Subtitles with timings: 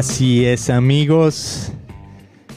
[0.00, 1.72] Así es, amigos,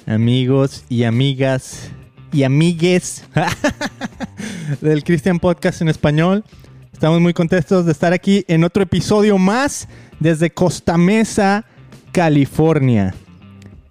[0.05, 1.92] amigos y amigas
[2.32, 3.25] y amigues
[4.80, 6.46] del Christian Podcast en español.
[6.93, 9.89] Estamos muy contentos de estar aquí en otro episodio más
[10.21, 11.66] desde Costa Mesa,
[12.14, 13.14] California.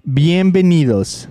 [0.02, 1.28] Bienvenidos.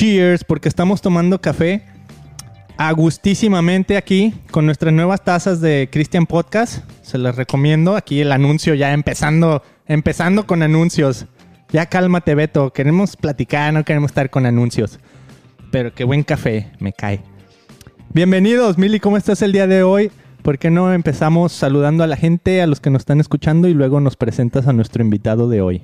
[0.00, 1.82] Cheers, porque estamos tomando café
[2.78, 6.90] agustísimamente aquí con nuestras nuevas tazas de Christian Podcast.
[7.02, 7.96] Se las recomiendo.
[7.96, 11.26] Aquí el anuncio ya empezando, empezando con anuncios.
[11.68, 12.72] Ya cálmate, Beto.
[12.72, 14.98] Queremos platicar, no queremos estar con anuncios.
[15.70, 17.20] Pero qué buen café, me cae.
[18.08, 20.10] Bienvenidos, Mili, ¿cómo estás el día de hoy?
[20.40, 23.74] ¿Por qué no empezamos saludando a la gente, a los que nos están escuchando y
[23.74, 25.82] luego nos presentas a nuestro invitado de hoy?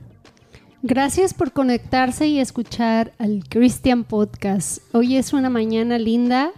[0.88, 4.78] Gracias por conectarse y escuchar al Christian Podcast.
[4.94, 6.52] Hoy es una mañana linda.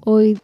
[0.00, 0.38] Hoy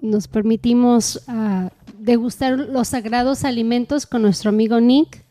[0.00, 5.22] nos permitimos uh, degustar los sagrados alimentos con nuestro amigo Nick,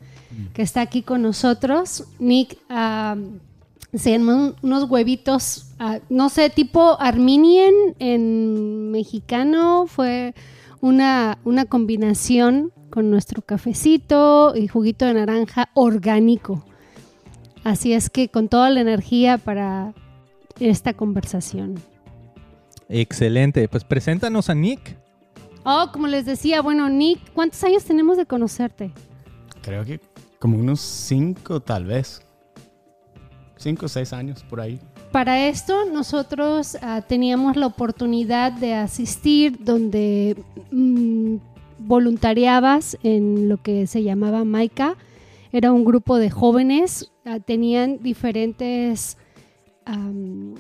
[0.53, 2.03] que está aquí con nosotros.
[2.19, 3.19] Nick uh,
[3.97, 9.88] se llaman unos huevitos, uh, no sé, tipo Armenian en mexicano.
[9.88, 10.35] Fue
[10.80, 16.63] una, una combinación con nuestro cafecito y juguito de naranja orgánico.
[17.67, 19.93] Así es que con toda la energía para
[20.57, 21.75] esta conversación.
[22.87, 23.67] Excelente.
[23.67, 24.95] Pues preséntanos a Nick.
[25.65, 28.93] Oh, como les decía, bueno, Nick, ¿cuántos años tenemos de conocerte?
[29.61, 29.99] Creo que
[30.39, 32.22] como unos cinco, tal vez.
[33.57, 34.79] Cinco o seis años por ahí.
[35.11, 40.41] Para esto nosotros uh, teníamos la oportunidad de asistir donde
[40.72, 41.35] mmm,
[41.79, 44.95] voluntariabas en lo que se llamaba Maika.
[45.52, 49.18] Era un grupo de jóvenes uh, tenían diferentes,
[49.88, 50.56] um,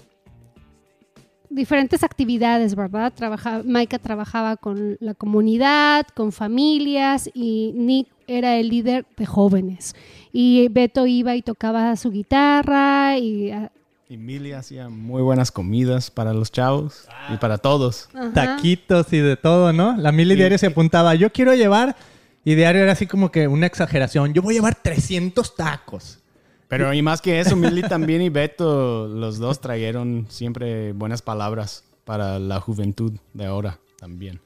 [1.49, 3.13] diferentes actividades, ¿verdad?
[3.13, 9.95] Trabaja, Maika trabajaba con la comunidad, con familias y Nick era el líder de jóvenes.
[10.31, 13.51] Y Beto iba y tocaba su guitarra y...
[13.51, 13.69] Uh,
[14.09, 17.33] y Mili hacía muy buenas comidas para los chavos ah.
[17.33, 18.07] y para todos.
[18.13, 18.31] Ajá.
[18.31, 19.97] Taquitos y de todo, ¿no?
[19.97, 21.95] La Mili diario se apuntaba, yo quiero llevar...
[22.47, 24.33] Y diario era así como que una exageración.
[24.33, 26.19] Yo voy a llevar 300 tacos.
[26.69, 31.83] Pero y más que eso, Milly también y Beto, los dos trajeron siempre buenas palabras
[32.05, 34.39] para la juventud de ahora también.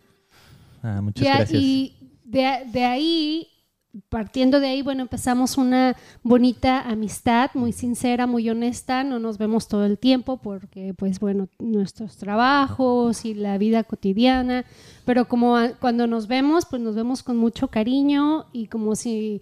[0.81, 1.61] Ah, muchas gracias.
[1.61, 3.49] Y de, de ahí,
[4.09, 9.03] partiendo de ahí, bueno, empezamos una bonita amistad, muy sincera, muy honesta.
[9.03, 14.65] No nos vemos todo el tiempo porque, pues bueno, nuestros trabajos y la vida cotidiana.
[15.05, 19.41] Pero como cuando nos vemos, pues nos vemos con mucho cariño y como si...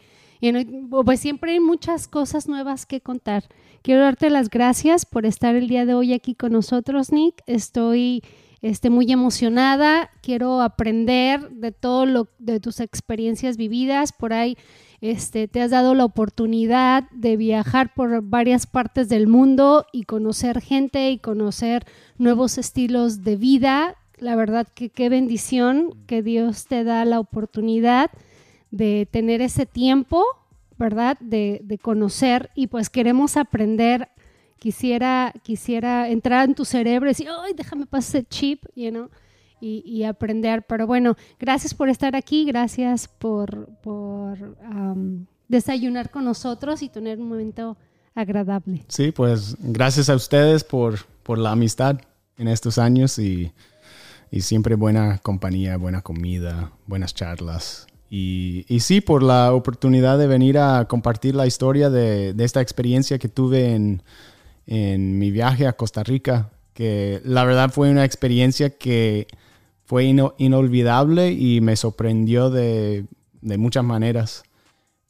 [1.06, 3.44] pues siempre hay muchas cosas nuevas que contar.
[3.82, 7.42] Quiero darte las gracias por estar el día de hoy aquí con nosotros, Nick.
[7.46, 8.24] Estoy
[8.62, 10.10] este, muy emocionada.
[10.22, 14.12] Quiero aprender de todo lo de tus experiencias vividas.
[14.12, 14.58] Por ahí
[15.02, 20.62] este, te has dado la oportunidad de viajar por varias partes del mundo y conocer
[20.62, 21.86] gente y conocer
[22.18, 23.96] nuevos estilos de vida.
[24.18, 28.12] La verdad que qué bendición que Dios te da la oportunidad
[28.72, 30.26] de tener ese tiempo,
[30.78, 31.18] ¿verdad?
[31.22, 34.10] De, de conocer y pues queremos aprender.
[34.60, 39.10] Quisiera, quisiera entrar en tu cerebro y decir, ay, déjame pasar ese chip, you know,
[39.62, 40.64] y, y aprender.
[40.68, 44.58] Pero bueno, gracias por estar aquí, gracias por, por
[45.48, 47.78] desayunar con nosotros y tener un momento
[48.16, 48.84] agradable.
[48.88, 52.00] Sí, pues gracias a ustedes por, por la amistad
[52.38, 53.52] en estos años y,
[54.32, 57.88] y siempre buena compañía, buena comida, buenas charlas.
[58.10, 62.60] Y, y sí, por la oportunidad de venir a compartir la historia de, de esta
[62.60, 64.02] experiencia que tuve en,
[64.72, 69.26] en mi viaje a Costa Rica, que la verdad fue una experiencia que
[69.84, 73.06] fue ino- inolvidable y me sorprendió de,
[73.42, 74.44] de muchas maneras.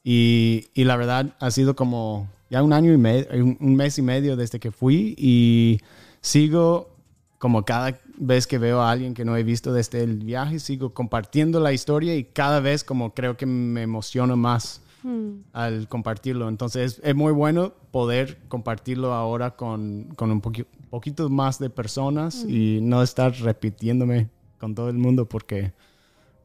[0.02, 3.28] Y, y la verdad ha sido como ya un año y medio,
[3.60, 5.82] un mes y medio desde que fui y
[6.22, 6.96] sigo
[7.38, 10.94] como cada vez que veo a alguien que no he visto desde el viaje, sigo
[10.94, 15.42] compartiendo la historia y cada vez como creo que me emociono más Hmm.
[15.54, 16.50] al compartirlo.
[16.50, 21.70] Entonces es, es muy bueno poder compartirlo ahora con, con un poqui- poquito más de
[21.70, 24.30] personas y no estar repitiéndome
[24.60, 25.72] con todo el mundo porque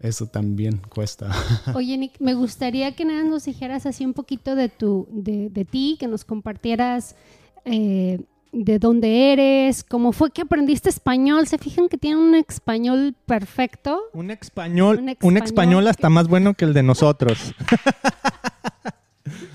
[0.00, 1.30] eso también cuesta.
[1.74, 5.64] Oye, Nick, me gustaría que nada nos dijeras así un poquito de tu, de, de
[5.64, 7.16] ti, que nos compartieras
[7.64, 8.20] eh,
[8.54, 11.48] de dónde eres, cómo fue que aprendiste español.
[11.48, 14.00] Se fijan que tiene un español perfecto.
[14.12, 17.52] Un español, Un un español hasta más bueno que el de nosotros.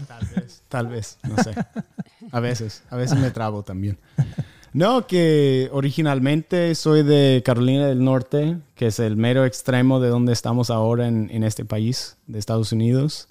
[0.08, 0.64] Tal vez.
[0.68, 1.52] Tal vez, no sé.
[2.32, 3.98] A veces, a veces me trabo también.
[4.74, 10.34] No, que originalmente soy de Carolina del Norte, que es el mero extremo de donde
[10.34, 13.30] estamos ahora en, en este país, de Estados Unidos,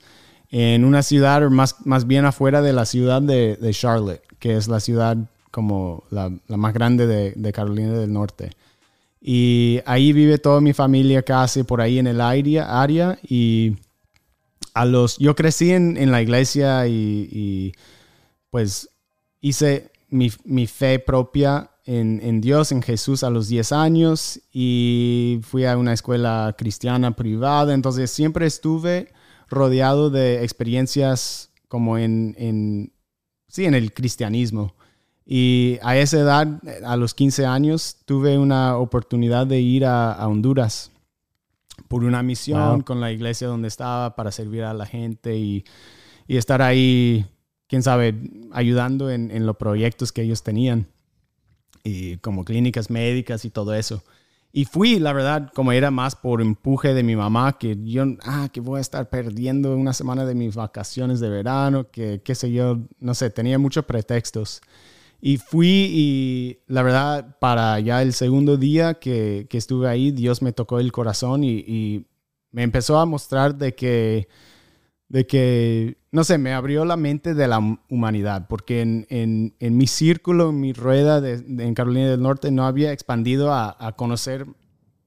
[0.51, 4.67] en una ciudad más, más bien afuera de la ciudad de, de Charlotte, que es
[4.67, 5.17] la ciudad
[5.59, 8.53] como la, más grande de, de, Carolina del Norte.
[9.21, 13.75] Y ahí vive toda mi familia casi por ahí en el área, área y
[14.73, 17.73] a los, yo crecí en, en la iglesia y, y
[18.51, 18.89] pues
[19.41, 25.41] hice mi, mi fe propia en, en, Dios, en Jesús a los 10 años y
[25.43, 29.09] fui a una escuela cristiana privada, entonces siempre estuve
[29.49, 32.93] rodeado de experiencias como en, en,
[33.49, 34.78] sí, en el cristianismo.
[35.31, 36.49] Y a esa edad,
[36.87, 40.91] a los 15 años, tuve una oportunidad de ir a, a Honduras
[41.87, 42.85] por una misión wow.
[42.85, 45.65] con la iglesia donde estaba para servir a la gente y,
[46.27, 47.27] y estar ahí
[47.69, 48.15] quién sabe,
[48.53, 50.87] ayudando en, en, los proyectos que ellos tenían,
[51.85, 54.03] y como clínicas médicas y todo eso.
[54.51, 58.49] Y fui, la verdad, como era más por empuje de mi mamá, que yo, ah,
[58.51, 62.51] que voy a estar perdiendo una semana de mis vacaciones de verano, que qué sé
[62.51, 64.63] yo, no sé, tenía muchos pretextos.
[65.21, 70.43] Y fui y la verdad, para ya el segundo día que, que estuve ahí, Dios
[70.43, 72.07] me tocó el corazón y, y
[72.53, 74.29] me empezó a mostrar de que
[75.09, 79.77] de que, no sé, me abrió la mente de la humanidad, porque en, en, en
[79.77, 81.35] mi círculo, en mi rueda de,
[81.65, 84.47] en Carolina del Norte, no había expandido a, a conocer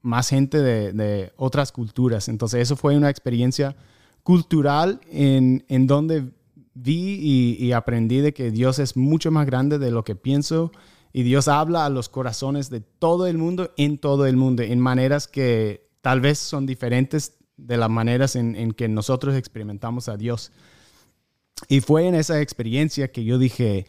[0.01, 2.27] más gente de, de, otras culturas.
[2.29, 3.75] Entonces, eso fue una experiencia
[4.23, 6.31] cultural en, en donde
[6.73, 10.71] vi y, y, aprendí de que Dios es mucho más grande de lo que pienso
[11.13, 14.79] y Dios habla a los corazones de todo el mundo, en todo el mundo, en
[14.79, 20.17] maneras que tal vez son diferentes de las maneras en, en, que nosotros experimentamos a
[20.17, 20.51] Dios.
[21.67, 23.85] Y fue en esa experiencia que yo dije,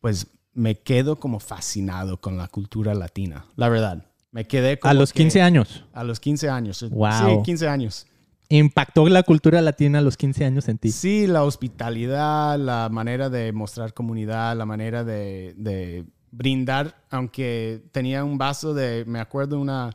[0.00, 4.06] pues me quedo como fascinado con la cultura latina, la verdad.
[4.32, 5.84] Me quedé como A los 15 años.
[5.94, 6.84] A los 15 años.
[6.90, 7.10] Wow.
[7.10, 8.06] Sí, 15 años.
[8.48, 10.92] ¿Impactó la cultura latina a los 15 años en ti?
[10.92, 18.22] Sí, la hospitalidad, la manera de mostrar comunidad, la manera de, de brindar, aunque tenía
[18.24, 19.90] un vaso de, me acuerdo, una,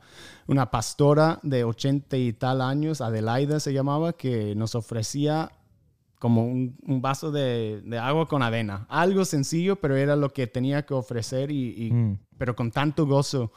[0.47, 5.51] una pastora de 80 y tal años, Adelaida se llamaba, que nos ofrecía
[6.19, 8.85] como un, un vaso de, de, agua con avena.
[8.89, 12.19] Algo sencillo, pero era lo que tenía que ofrecer, y, y mm.
[12.37, 13.51] pero con tanto gozo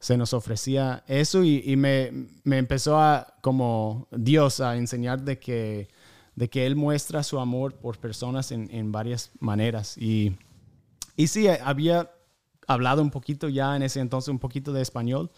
[0.00, 5.88] se nos ofrecía eso y, me, me, empezó a, como Dios, a enseñar de que,
[6.36, 9.98] de que Él muestra su amor por personas en, en varias maneras.
[9.98, 10.36] Y,
[11.16, 12.12] y sí, había
[12.68, 15.32] hablado un poquito ya en ese entonces, un poquito de español.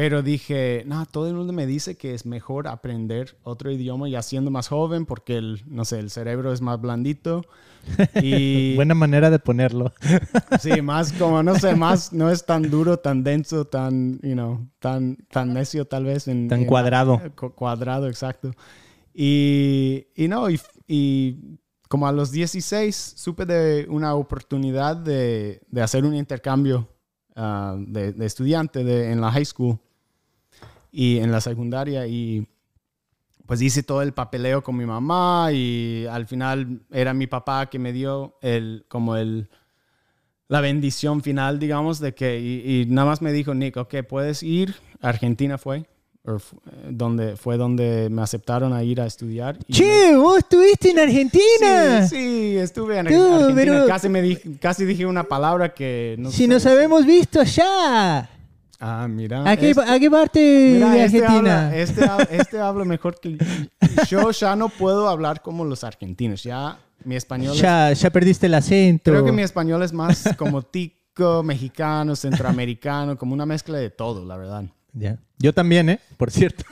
[0.00, 4.22] Pero dije, no, todo el mundo me dice que es mejor aprender otro idioma ya
[4.22, 7.44] siendo más joven porque, el, no sé, el cerebro es más blandito.
[8.22, 9.92] Y, Buena manera de ponerlo.
[10.58, 14.66] sí, más como, no sé, más, no es tan duro, tan denso, tan, you know,
[14.78, 16.28] tan, tan necio tal vez.
[16.28, 17.20] En, tan cuadrado.
[17.22, 18.52] En, cuadrado, exacto.
[19.12, 20.58] Y, y no, y,
[20.88, 21.58] y
[21.88, 26.88] como a los 16 supe de una oportunidad de, de hacer un intercambio
[27.36, 29.78] uh, de, de, estudiante de, en la high school
[30.92, 32.46] y en la secundaria y
[33.46, 37.78] pues hice todo el papeleo con mi mamá y al final era mi papá que
[37.78, 39.48] me dio el como el
[40.48, 44.42] la bendición final digamos de que y, y nada más me dijo Nick ok puedes
[44.42, 45.86] ir Argentina fue
[46.88, 49.58] donde fue donde me aceptaron a ir a estudiar.
[49.70, 50.16] che, me...
[50.18, 52.06] vos estuviste en Argentina.
[52.06, 53.54] Sí, sí estuve en Tú, Argentina.
[53.54, 53.86] Pero...
[53.86, 56.48] Casi, me di, casi dije una palabra que no Si sé.
[56.48, 58.28] nos habemos visto allá.
[58.80, 59.48] Ah, mira.
[59.48, 61.76] ¿A qué, este, ¿a qué parte mira, de Argentina?
[61.76, 63.36] Este habla, este, este habla mejor que
[64.08, 64.30] yo.
[64.30, 66.42] Ya no puedo hablar como los argentinos.
[66.42, 67.54] Ya mi español.
[67.56, 69.10] Ya, es, ya perdiste el acento.
[69.10, 74.24] Creo que mi español es más como tico, mexicano, centroamericano, como una mezcla de todo,
[74.24, 74.64] la verdad.
[74.94, 75.18] Ya.
[75.38, 76.00] Yo también, ¿eh?
[76.16, 76.64] Por cierto.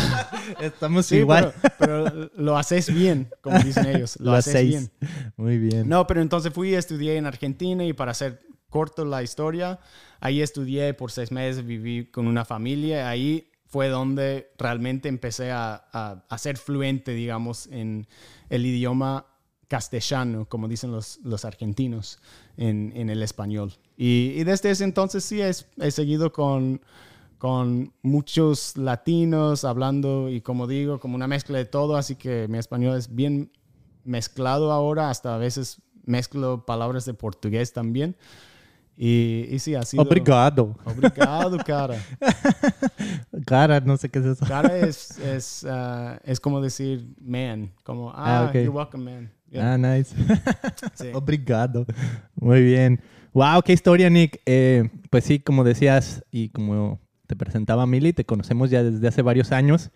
[0.60, 1.52] Estamos sí, igual.
[1.78, 4.18] Pero, pero, lo haces bien, como dicen ellos.
[4.20, 4.70] Lo, lo haces hacéis.
[4.70, 4.90] bien.
[5.36, 5.88] Muy bien.
[5.88, 9.78] No, pero entonces fui estudié en Argentina y para hacer corto la historia,
[10.20, 13.08] ahí estudié por seis meses, viví con una familia.
[13.08, 18.06] Ahí fue donde realmente empecé a, a, a ser fluente, digamos, en
[18.48, 19.26] el idioma
[19.68, 22.20] castellano, como dicen los, los argentinos,
[22.56, 23.74] en, en el español.
[23.96, 26.80] Y, y, desde ese entonces sí he, he seguido con
[27.38, 32.58] con muchos latinos hablando y como digo, como una mezcla de todo, así que mi
[32.58, 33.52] español es bien
[34.04, 38.16] mezclado ahora, hasta a veces mezclo palabras de portugués también.
[39.00, 39.96] Y, y sí, así.
[39.96, 40.76] Obrigado.
[40.84, 41.94] Obrigado, cara.
[43.46, 44.44] cara, no sé qué es eso.
[44.44, 48.64] Cara es, es, uh, es como decir man, como, ah, ah okay.
[48.64, 49.30] you're welcome, man.
[49.50, 49.74] Yeah.
[49.74, 50.12] Ah, nice.
[50.94, 51.10] Sí.
[51.14, 51.86] Obrigado.
[52.34, 53.00] Muy bien.
[53.32, 54.40] Wow, qué historia, Nick.
[54.44, 59.22] Eh, pues sí, como decías y como te presentaba Mili, te conocemos ya desde hace
[59.22, 59.92] varios años.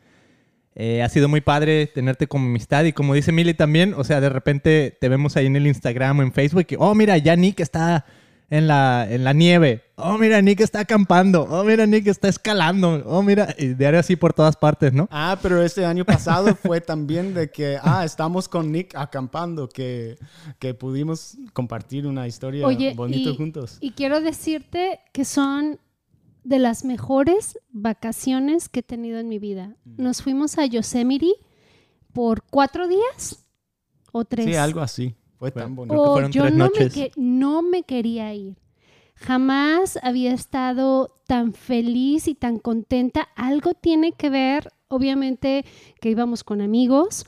[0.76, 4.20] Eh, ha sido muy padre tenerte como amistad y como dice Mili también, o sea,
[4.20, 7.34] de repente te vemos ahí en el Instagram o en Facebook y, oh, mira, ya
[7.34, 8.06] Nick está
[8.52, 9.82] en la, en la nieve.
[9.96, 11.44] Oh, mira, Nick está acampando.
[11.44, 13.02] Oh, mira, Nick está escalando.
[13.06, 15.08] Oh, mira, y diario así por todas partes, ¿no?
[15.10, 20.18] Ah, pero este año pasado fue también de que, ah, estamos con Nick acampando, que,
[20.58, 23.78] que pudimos compartir una historia Oye, bonita y, juntos.
[23.80, 25.80] y quiero decirte que son
[26.44, 29.76] de las mejores vacaciones que he tenido en mi vida.
[29.86, 30.02] Mm.
[30.02, 31.32] Nos fuimos a Yosemite
[32.12, 33.46] por cuatro días
[34.12, 34.44] o tres.
[34.44, 35.16] Sí, algo así.
[35.42, 35.94] Fue tan bonito.
[36.14, 36.96] Creo que Oh, yo tres no noches.
[36.96, 38.54] Me que- no me quería ir.
[39.16, 43.28] Jamás había estado tan feliz y tan contenta.
[43.34, 45.64] Algo tiene que ver, obviamente,
[46.00, 47.26] que íbamos con amigos,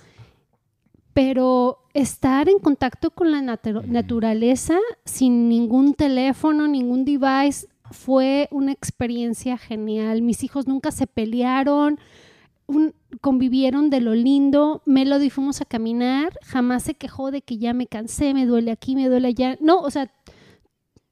[1.13, 8.71] pero estar en contacto con la natu- naturaleza sin ningún teléfono, ningún device, fue una
[8.73, 10.23] experiencia genial.
[10.23, 11.99] Mis hijos nunca se pelearon,
[12.67, 14.83] un- convivieron de lo lindo.
[14.87, 18.95] Melody fuimos a caminar, jamás se quejó de que ya me cansé, me duele aquí,
[18.97, 19.57] me duele allá.
[19.61, 20.11] No, o sea,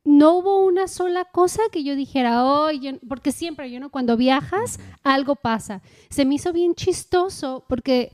[0.04, 4.80] no hubo una sola cosa que yo dijera, oye, porque siempre, yo no, cuando viajas,
[5.04, 5.80] algo pasa.
[6.10, 8.12] Se me hizo bien chistoso porque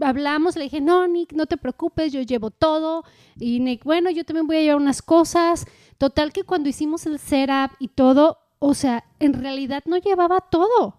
[0.00, 3.04] hablamos, le dije, no, Nick, no te preocupes, yo llevo todo.
[3.38, 5.66] Y Nick, bueno, yo también voy a llevar unas cosas.
[5.98, 10.96] Total que cuando hicimos el setup y todo, o sea, en realidad no llevaba todo.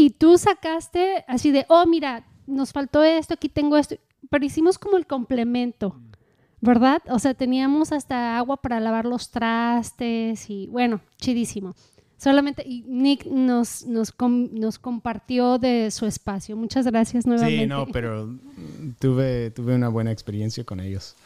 [0.00, 3.96] Y tú sacaste así de, oh, mira, nos faltó esto, aquí tengo esto.
[4.30, 5.96] Pero hicimos como el complemento,
[6.60, 7.02] ¿verdad?
[7.10, 11.74] O sea, teníamos hasta agua para lavar los trastes y bueno, chidísimo.
[12.16, 16.56] Solamente, y Nick nos, nos, com- nos compartió de su espacio.
[16.56, 17.62] Muchas gracias nuevamente.
[17.62, 21.16] Sí, no, pero mm, tuve, tuve una buena experiencia con ellos.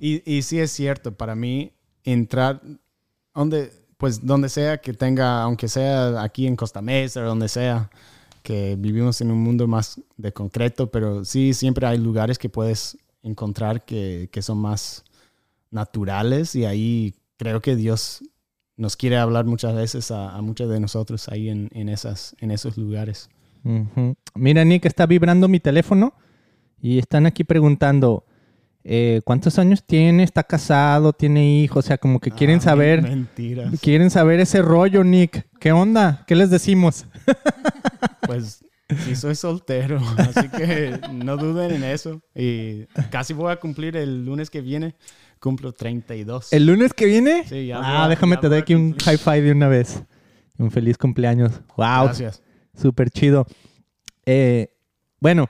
[0.00, 1.72] Y, y sí es cierto, para mí
[2.04, 2.62] entrar
[3.34, 7.90] donde, pues donde sea que tenga, aunque sea aquí en Costa Mesa o donde sea,
[8.44, 12.98] que vivimos en un mundo más de concreto, pero sí siempre hay lugares que puedes
[13.22, 15.02] encontrar que, que son más
[15.70, 18.22] naturales y ahí creo que Dios
[18.76, 22.50] nos quiere hablar muchas veces a, a muchos de nosotros ahí en, en, esas, en
[22.50, 23.30] esos lugares.
[24.34, 26.12] Mira, Nick, está vibrando mi teléfono
[26.82, 28.26] y están aquí preguntando
[28.84, 33.00] eh, cuántos años tiene, está casado, tiene hijos, o sea, como que quieren Ah, saber,
[33.00, 33.80] Mentiras.
[33.80, 35.46] quieren saber ese rollo, Nick.
[35.58, 36.24] ¿Qué onda?
[36.26, 37.06] ¿Qué les decimos?
[38.26, 38.64] Pues
[39.04, 42.20] sí, soy soltero, así que no duden en eso.
[42.34, 44.94] Y casi voy a cumplir el lunes que viene,
[45.40, 46.52] cumplo 32.
[46.52, 47.44] ¿El lunes que viene?
[47.48, 50.02] Sí, ya ah, a- déjame ya te doy aquí un high five de una vez.
[50.58, 51.52] Un feliz cumpleaños.
[51.76, 52.42] Wow, Gracias.
[52.76, 53.46] súper chido.
[54.24, 54.68] Eh,
[55.20, 55.48] bueno,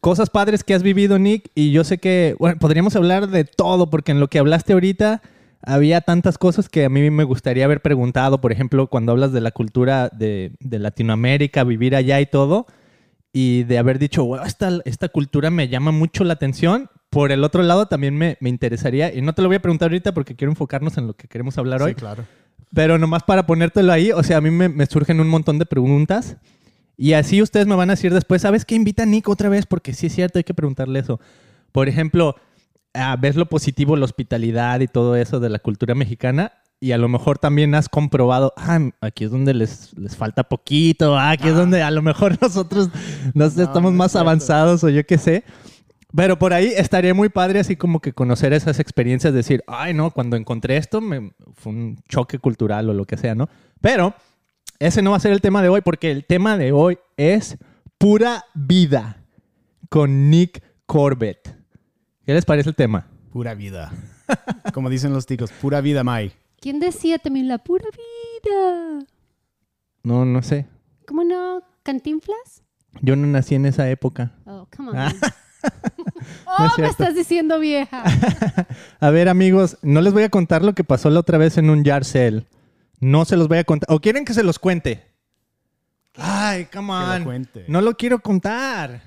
[0.00, 3.90] cosas padres que has vivido, Nick, y yo sé que, bueno, podríamos hablar de todo,
[3.90, 5.20] porque en lo que hablaste ahorita
[5.62, 9.40] había tantas cosas que a mí me gustaría haber preguntado, por ejemplo, cuando hablas de
[9.40, 12.66] la cultura de, de Latinoamérica, vivir allá y todo,
[13.32, 16.90] y de haber dicho, wow, esta, esta cultura me llama mucho la atención.
[17.10, 19.90] Por el otro lado, también me, me interesaría, y no te lo voy a preguntar
[19.90, 22.24] ahorita porque quiero enfocarnos en lo que queremos hablar Sí, hoy, claro.
[22.74, 25.66] pero nomás para ponértelo ahí, o sea, a mí me, me surgen un montón de
[25.66, 26.36] preguntas.
[26.96, 28.74] Y así ustedes me van a decir después, ¿sabes qué?
[28.74, 31.20] Invita a Nick otra vez, porque sí es cierto, hay que preguntarle eso.
[31.72, 32.36] Por ejemplo,
[32.94, 36.52] ah, ves lo positivo, la hospitalidad y todo eso de la cultura mexicana.
[36.80, 41.16] Y a lo mejor también has comprobado, ah, aquí es donde les, les falta poquito,
[41.16, 42.90] ah, aquí es donde a lo mejor nosotros
[43.34, 44.28] no sé, No, estamos no más cierto.
[44.28, 45.44] avanzados o yo qué sé.
[46.14, 50.10] Pero por ahí estaría muy padre así como que conocer esas experiencias, decir, ay, no,
[50.10, 53.48] cuando encontré esto me, fue un choque cultural o lo que sea, ¿no?
[53.80, 54.14] Pero
[54.78, 57.56] ese no va a ser el tema de hoy porque el tema de hoy es
[57.96, 59.22] pura vida
[59.88, 61.61] con Nick Corbett.
[62.24, 63.06] ¿Qué les parece el tema?
[63.32, 63.92] Pura vida.
[64.72, 66.32] Como dicen los ticos, pura vida, Mai.
[66.60, 69.04] ¿Quién decía también la pura vida?
[70.04, 70.66] No, no sé.
[71.06, 71.62] ¿Cómo no?
[71.82, 72.62] ¿Cantinflas?
[73.00, 74.32] Yo no nací en esa época.
[74.44, 74.96] Oh, come on.
[74.98, 75.12] Ah.
[76.46, 78.02] oh, es me estás diciendo vieja.
[79.00, 81.70] A ver, amigos, no les voy a contar lo que pasó la otra vez en
[81.70, 82.46] un Yarcel.
[83.00, 83.92] No se los voy a contar.
[83.92, 85.04] ¿O quieren que se los cuente?
[86.16, 87.24] Ay, come Que lo on.
[87.24, 87.64] cuente.
[87.68, 89.02] No lo quiero contar.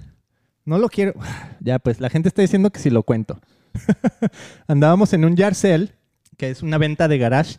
[0.65, 1.13] No lo quiero.
[1.61, 3.39] Ya, pues la gente está diciendo que si lo cuento.
[4.67, 5.93] Andábamos en un Yarcel,
[6.37, 7.57] que es una venta de garage,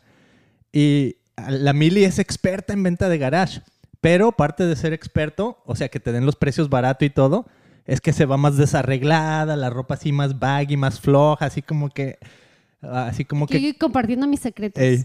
[0.72, 1.16] y
[1.48, 3.62] la Mili es experta en venta de garage.
[4.00, 7.46] Pero parte de ser experto, o sea, que te den los precios barato y todo,
[7.84, 11.90] es que se va más desarreglada, la ropa así más baggy, más floja, así como
[11.90, 12.18] que.
[12.80, 13.56] Así como que.
[13.56, 14.80] Estoy compartiendo mis secretos.
[14.80, 15.04] Ey,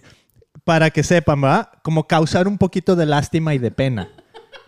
[0.63, 1.69] para que sepan, ¿verdad?
[1.83, 4.09] Como causar un poquito de lástima y de pena.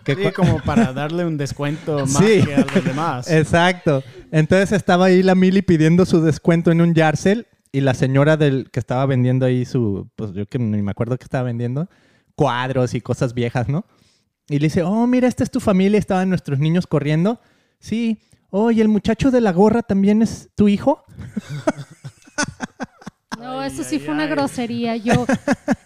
[0.04, 2.44] Que Sí, como para darle un descuento más Sí.
[2.46, 3.32] que a los demás.
[3.32, 4.04] Exacto.
[4.32, 8.70] Entonces estaba ahí la Mili pidiendo su descuento en un Yarcel y la señora del
[8.72, 11.90] que estaba vendiendo ahí su, pues yo que ni me acuerdo que estaba vendiendo,
[12.36, 13.86] cuadros y cosas viejas, ¿no?
[14.50, 17.40] Y le dice, oh, mira, esta es tu familia, estaban nuestros niños corriendo.
[17.80, 18.20] Sí.
[18.50, 21.04] Oh, ¿y el muchacho de la gorra también es tu hijo?
[23.40, 24.30] No, Ay, eso sí ay, fue una ay.
[24.30, 24.96] grosería.
[24.96, 25.26] Yo,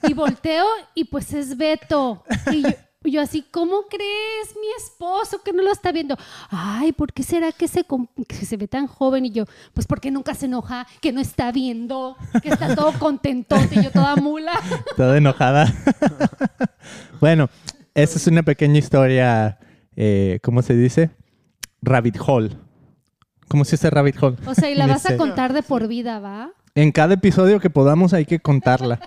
[0.07, 2.23] y volteo y pues es Beto.
[2.51, 2.69] Y yo,
[3.11, 6.17] yo así, ¿cómo crees mi esposo que no lo está viendo?
[6.49, 7.85] Ay, ¿por qué será que se,
[8.27, 9.25] que se ve tan joven?
[9.25, 13.55] Y yo, pues porque nunca se enoja, que no está viendo, que está todo contento
[13.71, 14.53] y yo toda mula.
[14.97, 15.73] Toda enojada.
[17.19, 17.49] bueno,
[17.93, 19.59] esa es una pequeña historia,
[19.95, 21.11] eh, ¿cómo se dice?
[21.81, 22.57] Rabbit hole.
[23.47, 24.37] ¿Cómo se dice rabbit hole?
[24.45, 26.51] O sea, y la vas a contar de por vida, ¿va?
[26.75, 28.99] En cada episodio que podamos hay que contarla.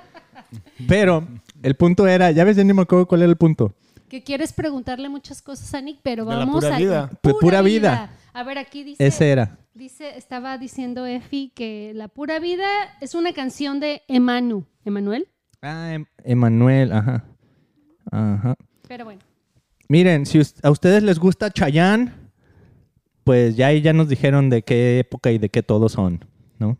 [0.89, 1.27] Pero
[1.63, 3.75] el punto era, ya ves, ya ni me acuerdo cuál era el punto.
[4.11, 7.11] Que quieres preguntarle muchas cosas a Nick, pero De la vamos pura a vida.
[7.23, 8.11] Pu- pura vida.
[8.35, 9.57] A ver, aquí dice, Ese era.
[9.73, 12.67] dice, estaba diciendo Efi que la pura vida
[13.01, 15.29] es una canción de Emanu, Emanuel.
[15.63, 17.25] Ah, Em- Emanuel, ajá.
[18.11, 18.55] Ajá.
[18.89, 19.21] Pero bueno,
[19.89, 22.13] Miren, si a ustedes les gusta Chayanne,
[23.25, 26.25] pues ya ahí ya nos dijeron de qué época y de qué todos son,
[26.59, 26.79] ¿no?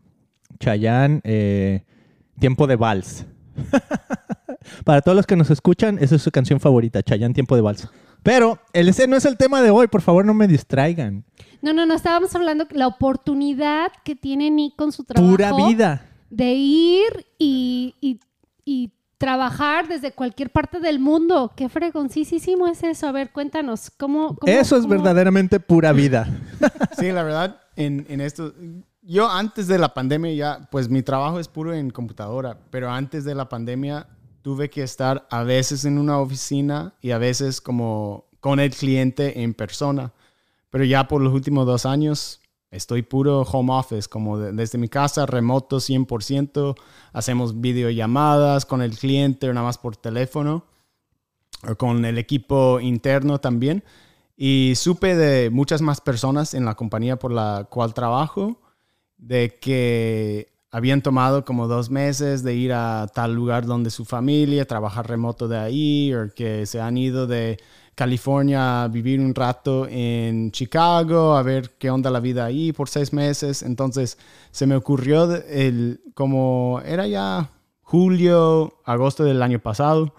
[0.59, 1.83] Chayanne, eh,
[2.39, 3.25] Tiempo de Vals.
[4.85, 7.87] Para todos los que nos escuchan, esa es su canción favorita, Chayanne, Tiempo de Vals.
[8.23, 11.25] Pero el, ese no es el tema de hoy, por favor no me distraigan.
[11.61, 15.31] no, no, no, estábamos hablando de la oportunidad que tiene Nick con su trabajo.
[15.31, 16.05] Pura vida.
[16.29, 18.19] De ir y, y-
[18.63, 21.51] y trabajar desde cualquier parte del mundo.
[21.55, 23.07] Qué fregoncísimo es eso.
[23.07, 24.35] A ver, cuéntanos, ¿cómo?
[24.35, 26.27] cómo- Eso es cómo- verdaderamente pura vida.
[26.97, 28.53] Sí, la verdad, en, en esto,
[29.01, 33.23] yo antes de la pandemia ya, pues mi trabajo es puro en computadora, pero antes
[33.25, 34.07] de la pandemia
[34.41, 39.41] tuve que estar a veces en una oficina y a veces como con el cliente
[39.43, 40.13] en persona.
[40.69, 44.87] Pero ya por los últimos dos años estoy puro home office, como de- desde mi
[44.87, 46.75] casa, remoto 100%,
[47.11, 50.65] hacemos videollamadas con el cliente nada más por teléfono
[51.69, 53.83] o con el equipo interno también.
[54.37, 58.59] Y supe de muchas más personas en la compañía por la cual trabajo,
[59.21, 64.65] de que habían tomado como dos meses de ir a tal lugar donde su familia,
[64.65, 67.57] trabajar remoto de ahí, o que se han ido de
[67.95, 72.89] California a vivir un rato en Chicago, a ver qué onda la vida ahí por
[72.89, 73.63] seis meses.
[73.63, 74.17] Entonces
[74.51, 80.15] se me ocurrió el, como era ya julio, agosto del año pasado,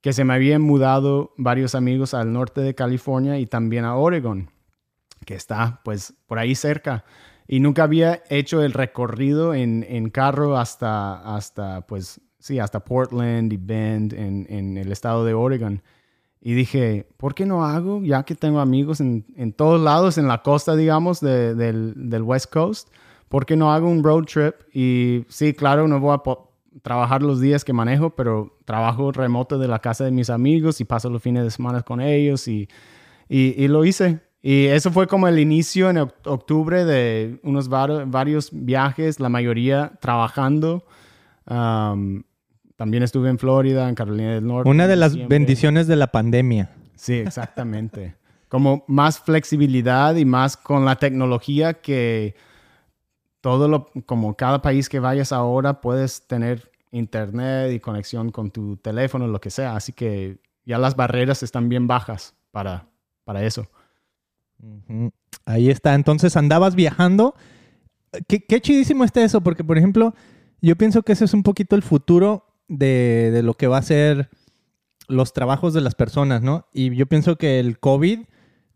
[0.00, 4.50] que se me habían mudado varios amigos al norte de California y también a Oregon,
[5.26, 7.04] que está pues por ahí cerca.
[7.46, 13.52] Y nunca había hecho el recorrido en, en carro hasta, hasta, pues, sí, hasta Portland
[13.52, 15.82] y Bend en, en el estado de Oregon.
[16.40, 18.02] Y dije, ¿por qué no hago?
[18.02, 22.22] Ya que tengo amigos en, en todos lados, en la costa, digamos, de- del, del
[22.22, 22.88] West Coast,
[23.28, 24.54] ¿por qué no hago un road trip?
[24.74, 26.22] Y sí, claro, no voy a
[26.82, 30.84] trabajar los días que manejo, pero trabajo remoto de la casa de mis amigos y
[30.84, 32.68] paso los fines de semana con ellos y,
[33.28, 34.20] y lo hice.
[34.46, 39.30] Y eso fue como el inicio en oc- octubre de unos var- varios viajes, la
[39.30, 40.84] mayoría trabajando.
[41.46, 42.24] Um,
[42.76, 44.68] también estuve en Florida, en Carolina del Norte.
[44.68, 45.38] Una de las diciembre.
[45.38, 46.70] bendiciones de la pandemia.
[46.94, 48.16] Sí, exactamente.
[48.48, 52.34] Como más flexibilidad y más con la tecnología que
[53.40, 58.76] todo lo, como cada país que vayas ahora puedes tener internet y conexión con tu
[58.76, 59.74] teléfono, lo que sea.
[59.74, 62.86] Así que ya las barreras están bien bajas para,
[63.24, 63.66] para eso.
[65.46, 65.94] Ahí está.
[65.94, 67.34] Entonces andabas viajando.
[68.28, 70.14] Qué, qué chidísimo está eso, porque por ejemplo,
[70.60, 73.82] yo pienso que ese es un poquito el futuro de, de lo que va a
[73.82, 74.30] ser
[75.08, 76.66] los trabajos de las personas, ¿no?
[76.72, 78.20] Y yo pienso que el COVID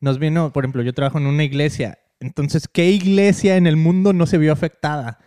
[0.00, 1.98] nos vino, por ejemplo, yo trabajo en una iglesia.
[2.20, 5.18] Entonces, ¿qué iglesia en el mundo no se vio afectada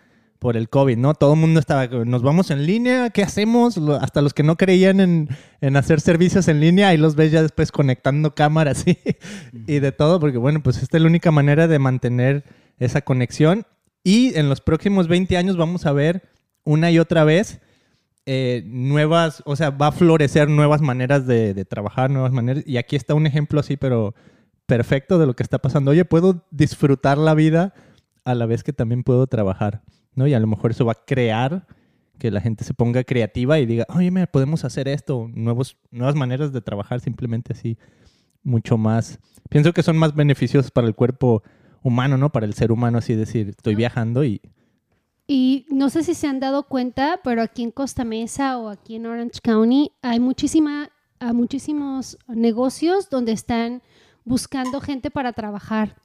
[0.42, 1.14] por el COVID, no?
[1.14, 3.78] Todo el mundo estaba, nos vamos en línea, ¿qué hacemos?
[3.78, 5.30] Hasta los que no creían en,
[5.62, 8.98] en hacer servicios en línea, ahí los ves ya después conectando cámaras y,
[9.68, 12.44] y de todo, porque bueno, pues esta es la única manera de mantener
[12.80, 13.68] esa conexión.
[14.04, 16.24] Y en los próximos 20 años vamos a ver
[16.64, 17.62] una y otra vez
[18.26, 22.64] eh, nuevas, o sea, va a florecer nuevas maneras de, de trabajar, nuevas maneras.
[22.66, 24.16] Y aquí está un ejemplo así, pero
[24.66, 25.92] perfecto de lo que está pasando.
[25.92, 27.76] Oye, puedo disfrutar la vida
[28.26, 29.84] a la vez que también puedo trabajar,
[30.16, 30.28] ¿no?
[30.28, 31.68] Y a lo mejor eso va a crear
[32.18, 36.16] que la gente se ponga creativa y diga, oye, mira, podemos hacer esto, nuevos, nuevas
[36.16, 37.78] maneras de trabajar simplemente así,
[38.44, 39.20] mucho más.
[39.50, 41.44] Pienso que son más beneficiosos para el cuerpo
[41.82, 42.32] humano, ¿no?
[42.32, 44.42] Para el ser humano, así decir, estoy viajando y...
[45.28, 48.96] Y no sé si se han dado cuenta, pero aquí en Costa Mesa o aquí
[48.96, 50.90] en Orange County hay muchísima
[51.22, 53.82] a muchísimos negocios donde están
[54.26, 55.96] buscando gente para trabajar.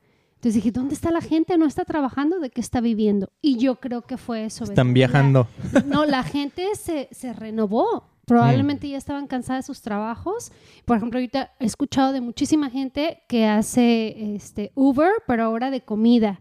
[0.46, 1.59] Entonces dije, ¿dónde está la gente?
[1.59, 2.38] ¿No está trabajando?
[2.38, 3.32] ¿De qué está viviendo?
[3.42, 4.62] Y yo creo que fue eso.
[4.62, 5.48] Están viajando.
[5.87, 8.04] no, la gente se, se renovó.
[8.24, 10.52] Probablemente ya estaban cansadas de sus trabajos.
[10.85, 15.80] Por ejemplo, ahorita he escuchado de muchísima gente que hace este Uber, pero ahora de
[15.80, 16.40] comida.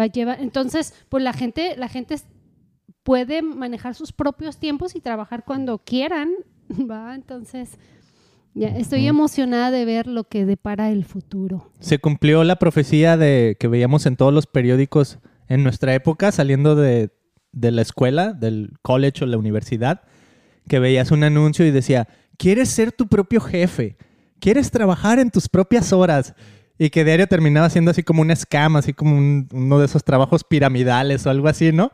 [0.00, 2.16] Va, lleva, entonces, pues la gente, la gente
[3.02, 6.30] puede manejar sus propios tiempos y trabajar cuando quieran,
[6.90, 7.14] ¿va?
[7.14, 7.78] Entonces,
[8.56, 11.70] ya estoy emocionada de ver lo que depara el futuro.
[11.78, 16.74] Se cumplió la profecía de que veíamos en todos los periódicos en nuestra época, saliendo
[16.74, 17.10] de,
[17.52, 20.00] de la escuela, del college o la universidad,
[20.68, 23.98] que veías un anuncio y decía, ¿quieres ser tu propio jefe?
[24.40, 26.34] ¿Quieres trabajar en tus propias horas?
[26.78, 30.44] Y que diario terminaba siendo así como un scam, así como uno de esos trabajos
[30.44, 31.92] piramidales o algo así, ¿no?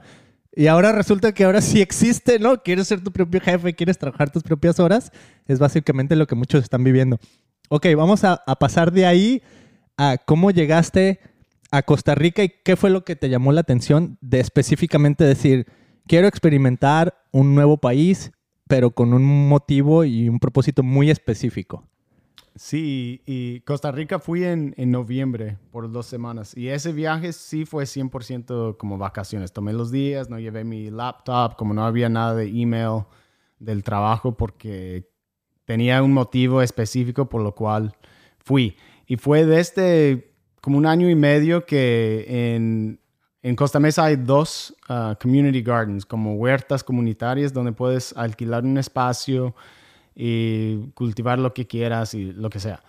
[0.54, 2.62] Y ahora resulta que ahora sí existe, ¿no?
[2.62, 5.10] Quieres ser tu propio jefe, quieres trabajar tus propias horas.
[5.46, 7.18] Es básicamente lo que muchos están viviendo.
[7.70, 9.42] Ok, vamos a, a pasar de ahí
[9.96, 11.20] a cómo llegaste
[11.70, 15.66] a Costa Rica y qué fue lo que te llamó la atención de específicamente decir,
[16.06, 18.30] quiero experimentar un nuevo país,
[18.68, 21.88] pero con un motivo y un propósito muy específico.
[22.54, 27.64] Sí, y Costa Rica fui en, en, noviembre por dos semanas y ese viaje sí
[27.64, 29.52] fue 100% como vacaciones.
[29.52, 33.04] Tomé los días, no llevé mi laptop, como no había nada de email
[33.58, 35.08] del trabajo porque
[35.64, 37.96] tenía un motivo específico por lo cual
[38.38, 38.76] fui.
[39.06, 43.00] Y fue desde este, como un año y medio que en,
[43.42, 48.78] en Costa Mesa hay dos uh, community gardens, como huertas comunitarias donde puedes alquilar un
[48.78, 49.54] espacio
[50.14, 52.82] y cultivar lo que quieras y lo que sea.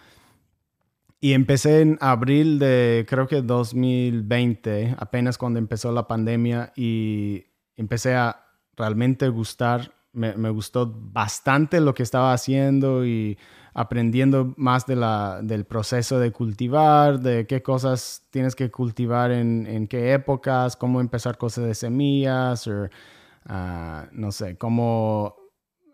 [1.19, 7.45] Y empecé en abril de, creo que 2020, apenas cuando empezó la pandemia y
[7.77, 13.38] empecé a realmente gustar, me, me gustó bastante lo que estaba haciendo y
[13.73, 19.65] aprendiendo más de la, del proceso de cultivar, de qué cosas tienes que cultivar en,
[19.65, 25.36] en qué épocas, cómo empezar cosas de semillas, o uh, no sé, cómo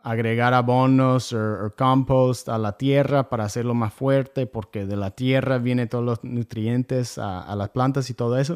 [0.03, 5.57] agregar abonos o compost a la tierra para hacerlo más fuerte, porque de la tierra
[5.57, 8.55] vienen todos los nutrientes a, las plantas y todo eso.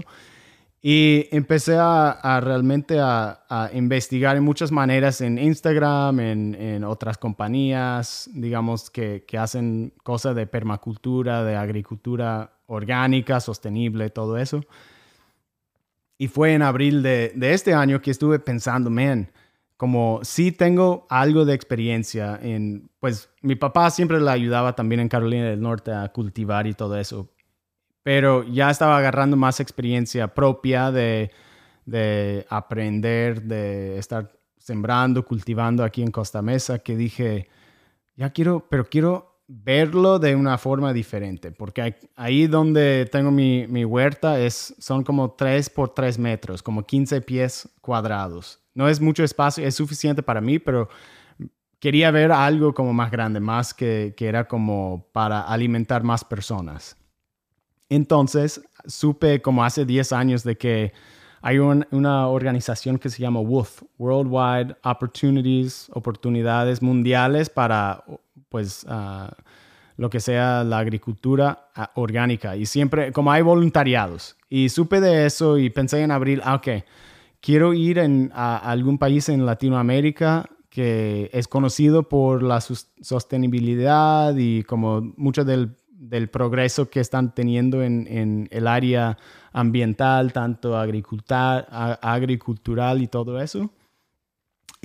[0.81, 8.29] Y empecé a, realmente a, investigar en muchas maneras en Instagram, en, en otras compañías,
[8.33, 14.61] digamos, que, que, hacen cosas de permacultura, de agricultura orgánica, sostenible, todo eso.
[16.17, 19.29] Y fue en abril de, de este año que estuve pensando, man,
[19.77, 25.09] como sí tengo algo de experiencia en, pues mi papá siempre le ayudaba también en
[25.09, 27.29] Carolina del Norte a cultivar y todo eso,
[28.03, 31.31] pero ya estaba agarrando más experiencia propia de,
[31.85, 37.49] de aprender, de estar sembrando, cultivando aquí en Costa Mesa, que dije,
[38.15, 43.85] ya quiero, pero quiero verlo de una forma diferente, porque ahí donde tengo mi, mi
[43.85, 48.59] huerta es, son como 3 por 3 metros, como 15 pies cuadrados.
[48.73, 50.89] No es mucho espacio, es suficiente para mí, pero
[51.79, 56.95] quería ver algo como más grande, más que, que era como para alimentar más personas.
[57.89, 60.93] Entonces, supe como hace 10 años de que
[61.41, 68.03] hay un, una organización que se llama WOOF, Worldwide Opportunities, oportunidades mundiales para,
[68.53, 69.33] pues, uh,
[69.97, 72.55] lo que sea la agricultura uh, orgánica.
[72.55, 74.37] Y siempre, como hay voluntariados.
[74.47, 76.67] Y supe de eso y pensé en abril, ah, ok,
[77.41, 84.61] quiero ir en, a, algún país en Latinoamérica que es conocido por la sostenibilidad y
[84.61, 89.17] como mucho del del progreso que están teniendo en, en el área
[89.53, 93.69] ambiental, tanto agricultural y todo eso.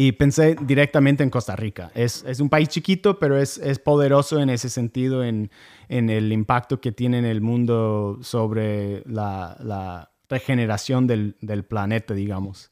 [0.00, 1.90] Y pensé directamente en Costa Rica.
[1.92, 5.50] Es, es un país chiquito, pero es, es poderoso en ese sentido, en,
[5.88, 12.14] en, el impacto que tiene en el mundo sobre la, la regeneración del, del planeta,
[12.14, 12.70] digamos.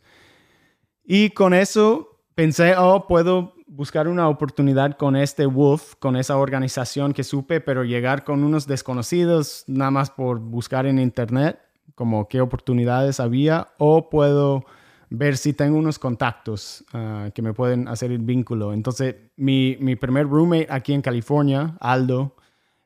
[1.05, 7.13] Y con eso pensé, oh, puedo buscar una oportunidad con este Wolf, con esa organización
[7.13, 11.59] que supe, pero llegar con unos desconocidos nada más por buscar en internet
[11.97, 14.65] como qué oportunidades había o puedo
[15.11, 18.73] ver si tengo unos contactos uh, que me pueden hacer el vínculo.
[18.73, 22.37] Entonces, mi, mi, primer roommate aquí en California, Aldo,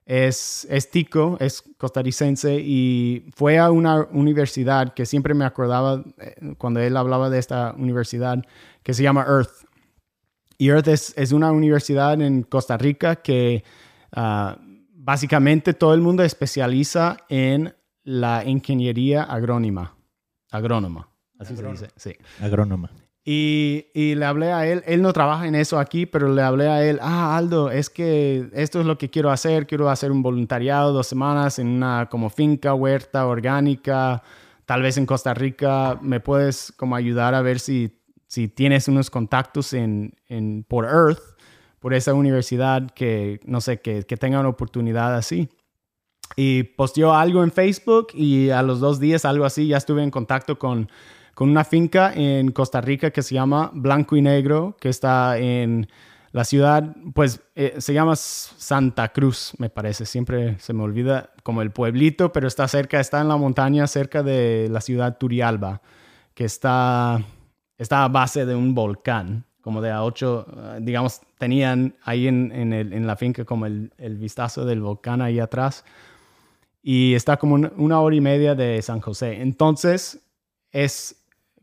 [0.05, 6.55] es, es tico, es costarricense y fue a una universidad que siempre me acordaba eh,
[6.59, 8.45] cuando él hablaba de esta universidad
[8.83, 9.71] que se llama Earth
[10.61, 13.65] Earth es, una universidad en Costa Rica que
[14.17, 14.53] uh,
[14.95, 19.97] básicamente todo el mundo especializa en la ingeniería agrónima.
[20.51, 21.10] Agrónoma.
[21.41, 22.13] Así se dice, sí.
[22.41, 22.91] Agrónoma.
[23.25, 26.69] Y, y, le hablé a él, él no trabaja en eso aquí, pero le hablé
[26.69, 30.23] a él, ah, Aldo, es que esto es lo que quiero hacer, quiero hacer un
[30.23, 34.23] voluntariado dos semanas en una como finca, huerta orgánica,
[34.65, 39.11] tal vez en Costa Rica, me puedes como ayudar a ver si, si tienes unos
[39.11, 41.21] contactos en, en, por Earth,
[41.79, 45.51] por esa universidad que, no sé, que, que tenga una oportunidad así.
[46.37, 50.11] Y posteó algo en Facebook y a los dos días, algo así, ya estuve en
[50.11, 50.89] contacto con
[51.41, 55.89] con una finca en Costa Rica que se llama Blanco y Negro, que está en
[56.33, 60.05] la ciudad, pues eh, se llama Santa Cruz, me parece.
[60.05, 64.23] Siempre se me olvida como el pueblito, pero está cerca, está en la montaña cerca
[64.23, 65.81] de la ciudad Turialba,
[66.35, 67.23] que está,
[67.79, 72.53] está a base de un volcán, como de a ocho, eh, digamos, tenían ahí en,
[72.53, 75.87] en, el, en la finca como el, el, vistazo del volcán ahí atrás.
[76.83, 79.41] Y está como una hora y media de San José.
[79.41, 80.21] Entonces,
[80.71, 81.20] es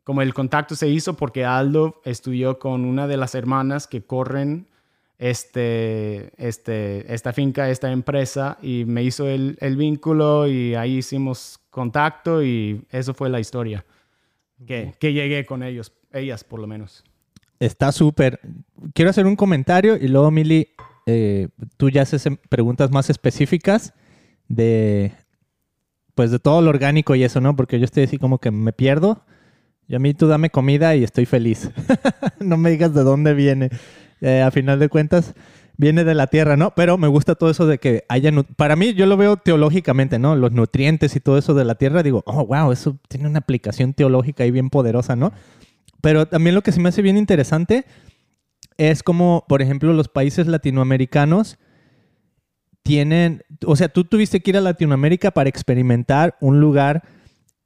[0.08, 4.70] como el contacto se hizo porque Aldo estudió con una de las hermanas que corren
[5.18, 11.60] este, este, esta finca, esta empresa, y me hizo el, el, vínculo y ahí hicimos
[11.70, 13.84] contacto y eso fue la historia.
[14.66, 17.04] Que, que llegué con ellos, ellas por lo menos.
[17.60, 18.40] Está súper.
[18.94, 20.70] Quiero hacer un comentario y luego, Mili,
[21.06, 23.94] eh, tú ya haces preguntas más específicas
[24.48, 25.12] de,
[26.16, 27.58] pues, de todo lo orgánico y eso, ¿no?
[27.58, 29.26] Porque yo estoy así como que me pierdo.
[29.88, 31.72] Y a mí tú dame comida y estoy feliz.
[32.40, 33.70] no me digas de dónde viene.
[34.20, 35.34] Eh, a final de cuentas,
[35.78, 36.74] viene de la tierra, ¿no?
[36.76, 38.32] Pero me gusta todo eso de que haya...
[38.58, 40.36] Para mí, yo lo veo teológicamente, ¿no?
[40.36, 43.94] Los nutrientes y todo eso de la tierra, digo, oh, wow, eso tiene una aplicación
[43.94, 45.32] teológica y bien poderosa, ¿no?
[46.02, 47.86] Pero también lo que se me hace bien interesante
[48.78, 51.58] es como, por ejemplo, los países latinoamericanos
[52.84, 53.44] tienen...
[53.66, 57.04] O sea, tú tuviste que ir a Latinoamérica para experimentar un lugar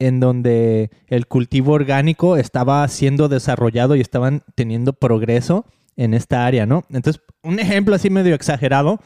[0.02, 6.66] en donde el cultivo orgánico estaba siendo desarrollado y estaban teniendo progreso en esta área,
[6.66, 6.86] ¿no?
[6.90, 9.00] Entonces, un ejemplo así medio exagerado,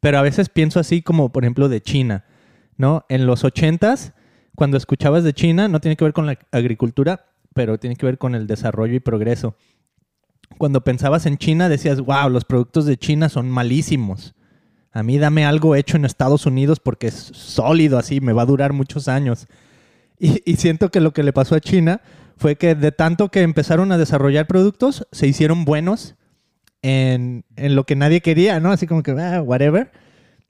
[0.00, 2.26] pero a veces pienso así como, por ejemplo, de China,
[2.76, 3.06] ¿no?
[3.08, 4.12] En los ochentas,
[4.54, 8.18] cuando escuchabas de China, no tiene que ver con la agricultura, pero tiene que ver
[8.18, 9.56] con el desarrollo y progreso.
[10.58, 14.34] Cuando pensabas en China, decías, wow, los productos de China son malísimos.
[14.92, 18.46] A mí dame algo hecho en Estados Unidos porque es sólido así, me va a
[18.46, 19.48] durar muchos años.
[20.18, 22.00] Y, siento que lo que le pasó a China
[22.36, 26.14] fue que de tanto que empezaron a desarrollar productos, se hicieron buenos
[26.82, 28.70] en, lo que nadie quería, ¿no?
[28.70, 29.90] Así como que, ah, whatever.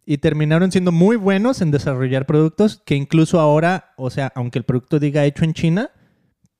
[0.06, 4.64] Y terminaron siendo muy buenos en desarrollar productos que incluso ahora, o sea, aunque el
[4.64, 5.90] producto diga hecho en China,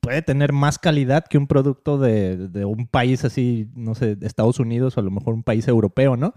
[0.01, 4.61] puede tener más calidad que un producto de, de un país así, no sé, Estados
[4.61, 6.35] Unidos o a lo mejor un país europeo, ¿no?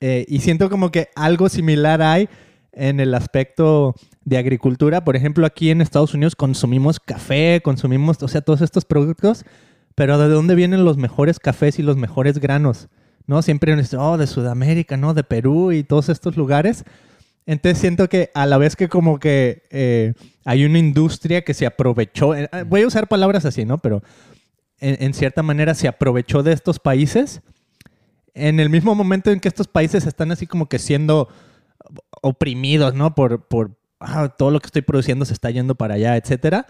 [0.00, 2.28] Eh, y siento como que algo similar hay
[2.72, 5.04] en el aspecto de agricultura.
[5.04, 9.44] Por ejemplo, aquí en Estados Unidos consumimos café, consumimos, o sea, todos estos productos,
[9.94, 12.88] pero ¿de dónde vienen los mejores cafés y los mejores granos?
[13.26, 13.42] ¿No?
[13.42, 15.14] Siempre oh, de Sudamérica, ¿no?
[15.14, 16.84] De Perú y todos estos lugares.
[17.46, 21.66] Entonces siento que a la vez que como que eh, hay una industria que se
[21.66, 23.78] aprovechó, eh, voy a usar palabras así, ¿no?
[23.78, 24.02] Pero
[24.80, 27.42] en, cierta manera se aprovechó de estos países.
[28.34, 31.28] En el mismo momento en que estos países están así como que siendo
[32.22, 33.14] oprimidos, ¿no?
[33.14, 36.66] Por, por ah, todo lo que estoy produciendo se está yendo para allá, etcétera.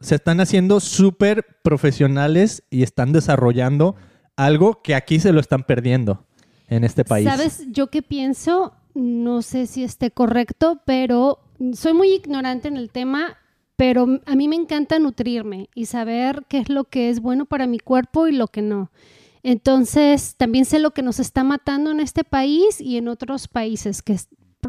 [0.00, 3.96] Se están haciendo súper profesionales y están desarrollando
[4.36, 6.24] algo que aquí se lo están perdiendo
[6.68, 7.26] en este país.
[7.26, 7.64] ¿Sabes?
[7.72, 11.40] Yo qué pienso, no sé si esté correcto, pero
[11.72, 13.36] soy muy ignorante en el tema,
[13.76, 17.66] pero a mí me encanta nutrirme y saber qué es lo que es bueno para
[17.66, 18.90] mi cuerpo y lo que no.
[19.42, 24.02] Entonces, también sé lo que nos está matando en este país y en otros países,
[24.02, 24.16] que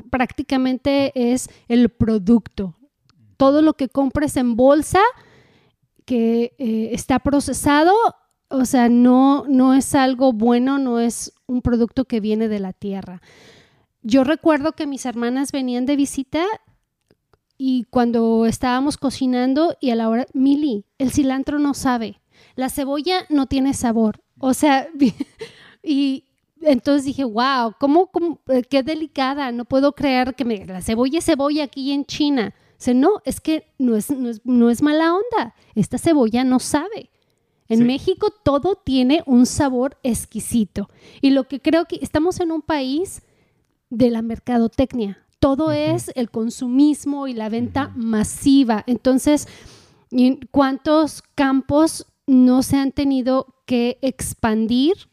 [0.10, 2.76] prácticamente es el producto.
[3.38, 5.02] Todo lo que compres en bolsa
[6.06, 7.94] que eh, está procesado,
[8.50, 12.74] o sea, no, no es algo bueno, no es un producto que viene de la
[12.74, 13.22] tierra.
[14.02, 16.46] Yo recuerdo que mis hermanas venían de visita
[17.58, 22.22] y cuando estábamos cocinando y a la hora, Mili, el cilantro no sabe,
[22.56, 24.24] la cebolla no tiene sabor.
[24.40, 24.88] O sea,
[25.84, 26.29] y,
[26.70, 28.12] entonces dije, wow, ¿cómo,
[28.48, 32.54] eh, qué delicada, no puedo creer que me, la cebolla es cebolla aquí en China.
[32.88, 37.10] O no, es que no es, no es, mala onda, esta cebolla no sabe.
[37.68, 40.90] En México todo tiene un sabor exquisito.
[41.22, 43.24] Y lo que creo que estamos en un país
[43.90, 45.18] de la mercadotecnia.
[45.40, 48.84] Todo es el consumismo y la venta masiva.
[48.88, 49.48] Entonces,
[50.52, 55.10] ¿cuántos campos no se han tenido que expandir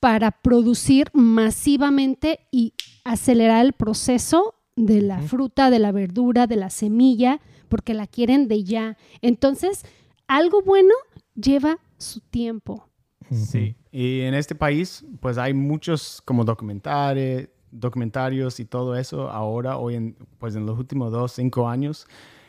[0.00, 2.72] para producir masivamente y
[3.04, 8.48] acelerar el proceso de la fruta, de la verdura, de la semilla, porque la quieren
[8.48, 8.96] de ya.
[9.20, 9.84] Entonces,
[10.26, 10.94] algo bueno
[11.34, 12.88] lleva su tiempo.
[13.30, 13.76] Sí.
[13.92, 19.96] Y en este país, pues hay muchos como documentales, documentarios y todo eso ahora, hoy
[19.96, 22.06] en, pues en los últimos dos, cinco años,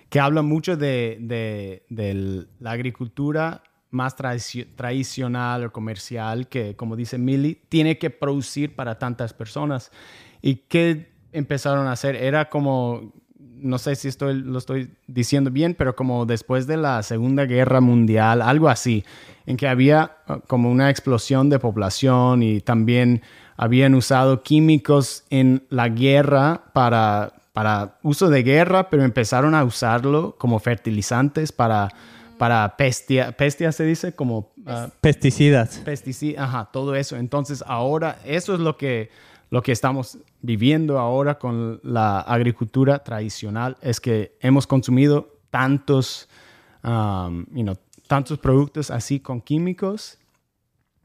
[0.09, 3.61] que hablan mucho de, de, de la agricultura
[3.91, 9.91] más tradicional o comercial que, como dice Millie, tiene que producir para tantas personas.
[10.41, 12.15] ¿Y qué empezaron a hacer?
[12.15, 17.03] Era como, no sé si estoy, lo estoy diciendo bien, pero como después de la
[17.03, 19.03] Segunda Guerra Mundial, algo así,
[19.45, 23.21] en que había uh, como una explosión de población y también
[23.57, 30.35] habían usado químicos en la guerra para, para uso de guerra, pero empezaron a usarlo
[30.37, 31.89] como fertilizantes para
[32.41, 34.51] para pestia, pestia se dice como...
[34.65, 35.77] Uh, pesticidas.
[35.85, 37.15] Pesticidas, ajá, todo eso.
[37.15, 39.11] Entonces ahora, eso es lo que,
[39.51, 46.27] lo que estamos viviendo ahora con la agricultura tradicional, es que hemos consumido tantos,
[46.83, 47.75] um, you
[48.07, 50.17] tantos productos así con químicos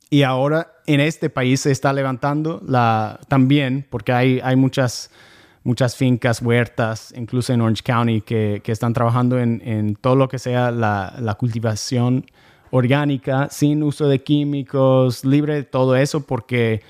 [0.09, 5.11] y ahora en este país se está levantando la, también, porque hay, hay muchas
[5.66, 10.29] muchas fincas, huertas, incluso en Orange County, que, que están trabajando en, en, todo lo
[10.29, 12.24] que sea la, la, cultivación
[12.70, 16.83] orgánica, sin uso de químicos, libre de todo eso, porque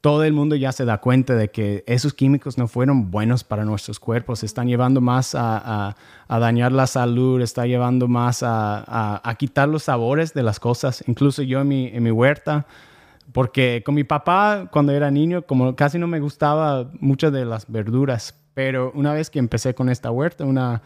[0.00, 3.64] todo el mundo ya se da cuenta de que esos químicos no fueron buenos para
[3.64, 5.96] nuestros cuerpos, están llevando más a,
[6.28, 11.02] a, dañar la salud, está llevando más a, a, quitar los sabores de las cosas.
[11.08, 12.64] Incluso yo en mi, en mi huerta,
[13.32, 17.70] porque con mi papá, cuando era niño, como casi no me gustaba muchas de las
[17.70, 20.82] verduras, pero una vez que empecé con esta huerta, una,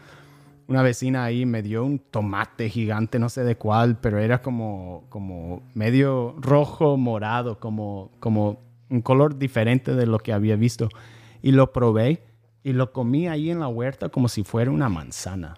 [0.67, 5.05] una vecina ahí me dio un tomate gigante, no sé de cuál, pero era como,
[5.09, 10.89] como medio rojo, morado, como, como un color diferente de lo que había visto.
[11.41, 12.23] Y lo probé
[12.63, 15.55] y lo comí ahí en la huerta como si fuera una manzana.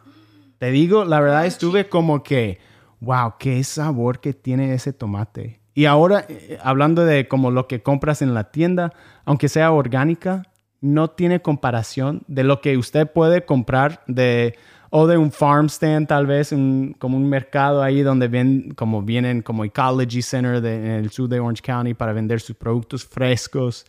[0.58, 2.60] Te digo, la verdad estuve como que,
[3.00, 5.62] wow, qué sabor que tiene ese tomate.
[5.78, 8.94] Y ahora, eh, hablando de como lo que compras en la tienda,
[9.26, 10.42] aunque sea orgánica,
[10.82, 14.56] no tiene comparación de lo que usted puede comprar de
[14.90, 16.50] o de un farm stand tal vez,
[16.98, 21.40] como un mercado ahí donde ven, como vienen como Ecology Center en el sur de
[21.40, 23.86] Orange County para vender sus productos frescos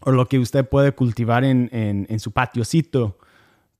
[0.00, 3.16] o lo que usted puede cultivar en, en, en su patiocito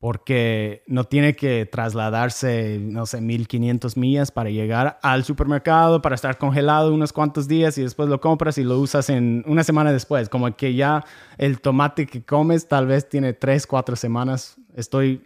[0.03, 6.39] porque no tiene que trasladarse, no sé, 1500 millas para llegar al supermercado, para estar
[6.39, 10.29] congelado unos cuantos días y después lo compras y lo usas en una semana después.
[10.29, 11.05] Como que ya
[11.39, 14.57] el tomate que comes tal vez tiene tres, cuatro semanas.
[14.75, 15.23] Estoy,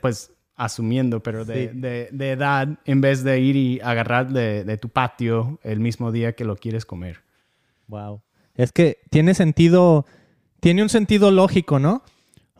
[0.00, 4.88] pues, asumiendo, pero de, de, edad, en vez de ir y agarrar de, de tu
[4.88, 7.22] patio el mismo día que lo quieres comer.
[7.88, 8.22] Wow.
[8.54, 10.06] Es que tiene sentido,
[10.60, 12.04] tiene un sentido lógico, ¿no?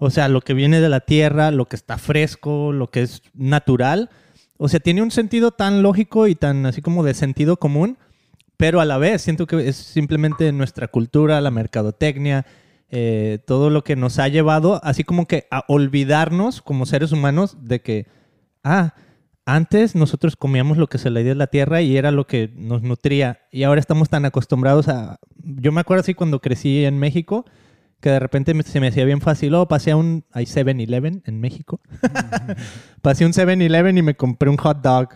[0.05, 3.23] O sea, lo que viene de la tierra, lo que está fresco, lo que es
[3.35, 4.11] natural.
[4.57, 7.99] O sea, tiene un sentido tan lógico y tan así como de sentido común,
[8.57, 12.47] pero a la vez siento que es simplemente nuestra cultura, la mercadotecnia,
[12.91, 17.59] eh, todo lo que nos ha llevado así como que a olvidarnos como seres humanos
[17.61, 18.09] de que,
[18.65, 18.97] ah,
[19.47, 22.51] antes nosotros comíamos lo que se le dio de la tierra y era lo que
[22.57, 25.21] nos nutría y ahora estamos tan acostumbrados a...
[25.45, 27.45] Yo me acuerdo así cuando crecí en México,
[28.03, 29.55] que de repente se me hacía bien fácil.
[29.55, 30.25] Oh, pasé a un.
[30.33, 31.81] Hay 7-Eleven en México.
[33.01, 35.11] pasé a un 7-Eleven y me compré un hot dog.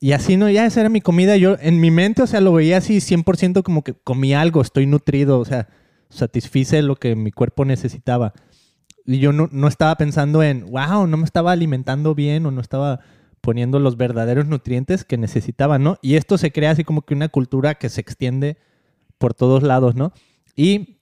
[0.00, 0.50] Y así, ¿no?
[0.50, 1.36] Ya esa era mi comida.
[1.36, 4.86] Yo, en mi mente, o sea, lo veía así 100% como que comí algo, estoy
[4.86, 5.68] nutrido, o sea,
[6.08, 8.32] satisfice lo que mi cuerpo necesitaba.
[9.06, 12.60] Y yo no, no estaba pensando en, wow, no me estaba alimentando bien o no
[12.60, 13.00] estaba
[13.40, 15.96] poniendo los verdaderos nutrientes que necesitaba, ¿no?
[16.02, 18.58] Y esto se crea así como que una cultura que se extiende
[19.16, 20.12] por todos lados, ¿no?
[20.56, 20.99] Y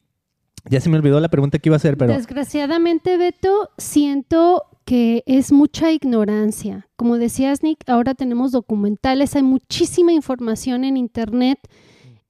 [0.69, 2.13] ya se me olvidó la pregunta que iba a hacer, pero...
[2.13, 6.89] Desgraciadamente, Beto, siento que es mucha ignorancia.
[6.97, 11.59] Como decías, Nick, ahora tenemos documentales, hay muchísima información en Internet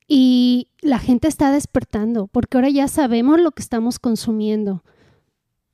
[0.09, 4.83] y la gente está despertando porque ahora ya sabemos lo que estamos consumiendo.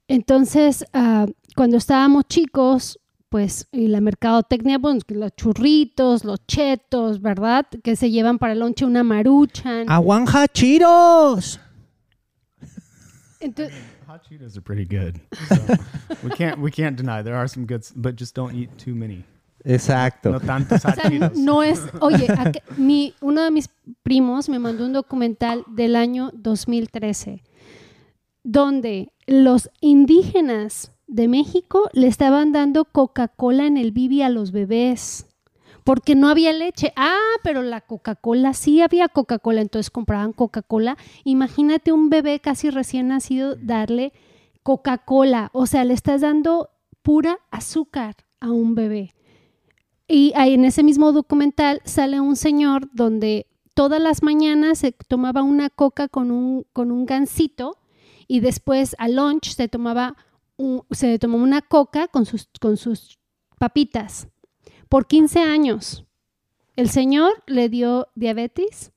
[0.08, 3.00] Entonces, uh, cuando estábamos chicos,
[3.30, 7.66] pues y la mercadotecnia, pues los churritos, los chetos, ¿verdad?
[7.82, 9.90] Que se llevan para el lonche una maruchan.
[9.90, 11.60] ¡Aguanja chiros!
[13.44, 13.74] Entonces,
[14.06, 15.20] hot Cheetos are pretty good.
[15.48, 15.76] So
[16.22, 19.24] we can't we can't deny there are some good, but just don't eat too many.
[19.64, 20.30] Exacto.
[20.30, 21.38] No tantos hot o sea, Cheetos.
[21.38, 22.26] No es, oye,
[22.76, 23.68] mi, uno de mis
[24.02, 27.42] primos me mandó un documental del año 2013
[28.44, 35.26] donde los indígenas de México le estaban dando Coca-Cola en el bibi a los bebés
[35.84, 36.92] porque no había leche.
[36.96, 40.96] Ah, pero la Coca-Cola, sí había Coca-Cola, entonces compraban Coca-Cola.
[41.24, 44.12] Imagínate un bebé casi recién nacido darle
[44.62, 46.70] Coca-Cola, o sea, le estás dando
[47.02, 49.14] pura azúcar a un bebé.
[50.08, 55.42] Y ahí en ese mismo documental sale un señor donde todas las mañanas se tomaba
[55.42, 57.76] una coca con un, con un gansito
[58.26, 60.16] y después al lunch se tomaba,
[60.90, 63.18] se tomaba una coca con sus, con sus
[63.58, 64.28] papitas
[64.94, 66.04] por 15 años.
[66.76, 68.92] El señor le dio diabetes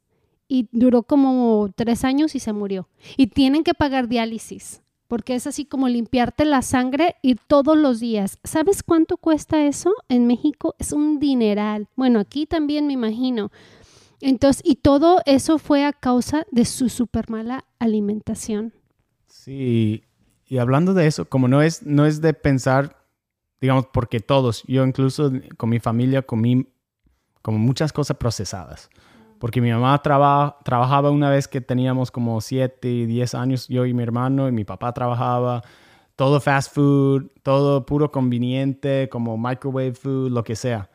[0.48, 2.88] y duró como tres años y se murió.
[3.18, 8.00] Y tienen que pagar diálisis, porque es así como limpiarte la sangre y todos los
[8.00, 8.38] días.
[8.44, 10.76] ¿Sabes cuánto cuesta eso en México?
[10.78, 11.88] Es un dineral.
[11.96, 13.52] Bueno, aquí también me imagino.
[14.22, 18.72] Entonces, y todo eso fue a causa de su súper mala alimentación.
[19.26, 20.04] Sí,
[20.46, 22.98] y hablando de eso, como no es, no es de pensar,
[23.62, 26.68] digamos, porque todos, yo incluso con mi familia comí
[27.42, 28.90] como muchas cosas procesadas.
[29.40, 33.94] Porque mi mamá trabajaba una vez que teníamos como 7 y 10 años, yo y
[33.94, 35.62] mi hermano, y mi papá trabajaba.
[36.16, 40.90] Todo fast food, todo puro conveniente, como microwave food, lo que sea.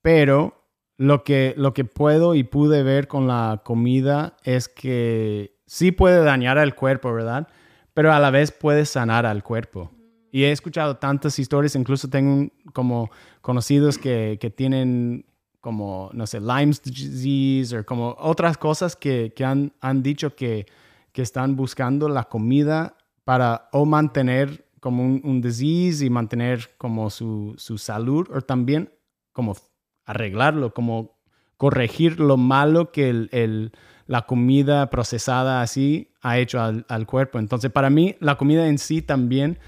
[0.00, 0.54] Pero
[0.96, 6.22] lo que, lo que puedo y pude ver con la comida es que sí puede
[6.22, 7.48] dañar al cuerpo, ¿verdad?
[7.94, 9.90] Pero a la vez puede sanar al cuerpo.
[10.34, 13.08] Y he escuchado tantas historias, incluso tengo como
[13.40, 15.26] conocidos que, que tienen
[15.60, 20.66] como, no sé, Lyme's disease o como otras cosas que, que han, han, dicho que,
[21.12, 27.54] que, están buscando la comida para o mantener como un, disease y mantener como su,
[27.56, 28.90] su salud o también
[29.32, 29.56] como
[30.04, 31.16] arreglarlo, como
[31.56, 33.70] corregir lo malo que el, el,
[34.08, 37.38] la comida procesada así ha hecho al, al, cuerpo.
[37.38, 39.60] Entonces, para mí, la comida en sí también,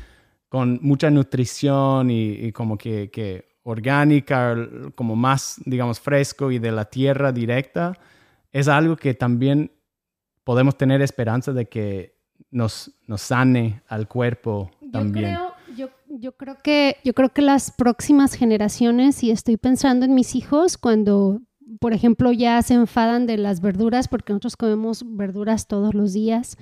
[0.48, 4.56] con mucha nutrición y, y como que, que orgánica,
[4.94, 7.94] como más, digamos, fresco y de la tierra directa,
[8.52, 9.72] es algo que también
[10.44, 12.16] podemos tener esperanza de que
[12.52, 15.34] nos, nos sane al cuerpo también.
[15.34, 20.06] Yo creo, yo, yo, creo que, yo creo que las próximas generaciones, y estoy pensando
[20.06, 21.40] en mis hijos, cuando,
[21.80, 26.56] por ejemplo, ya se enfadan de las verduras, porque nosotros comemos verduras todos los días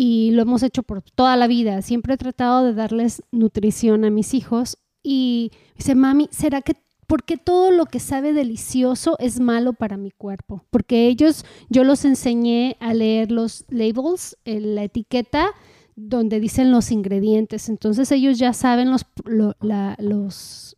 [0.00, 1.82] y lo hemos hecho por toda la vida.
[1.82, 6.74] Siempre he tratado de darles nutrición a mis hijos y dice, mami, ¿será que
[7.08, 10.64] porque todo lo que sabe delicioso es malo para mi cuerpo?
[10.70, 15.48] Porque ellos, yo los enseñé a leer los labels, la etiqueta
[15.96, 17.68] donde dicen los ingredientes.
[17.68, 19.56] Entonces ellos ya saben los, lo,
[19.98, 20.76] los,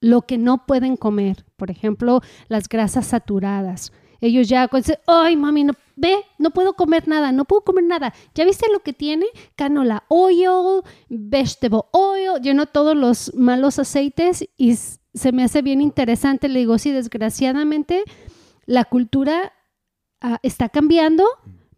[0.00, 1.44] lo que no pueden comer.
[1.54, 3.92] Por ejemplo, las grasas saturadas.
[4.20, 4.68] Ellos ya
[5.06, 8.14] ay, mami, no, ve, no puedo comer nada, no puedo comer nada.
[8.34, 9.26] ¿Ya viste lo que tiene?
[9.56, 16.48] Canola oil, vegetable oil, lleno todos los malos aceites y se me hace bien interesante.
[16.48, 18.04] Le digo, sí, desgraciadamente
[18.66, 19.52] la cultura
[20.22, 21.24] uh, está cambiando,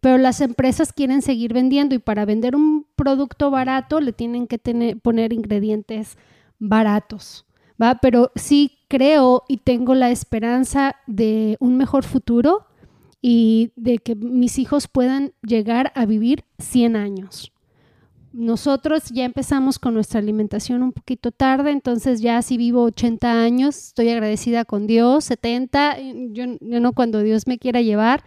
[0.01, 4.57] pero las empresas quieren seguir vendiendo y para vender un producto barato le tienen que
[4.57, 6.17] tener, poner ingredientes
[6.57, 7.45] baratos.
[7.81, 7.95] ¿va?
[8.01, 12.65] Pero sí creo y tengo la esperanza de un mejor futuro
[13.21, 17.53] y de que mis hijos puedan llegar a vivir 100 años.
[18.31, 23.87] Nosotros ya empezamos con nuestra alimentación un poquito tarde, entonces ya si vivo 80 años,
[23.87, 25.97] estoy agradecida con Dios, 70,
[26.31, 28.23] yo, yo no cuando Dios me quiera llevar.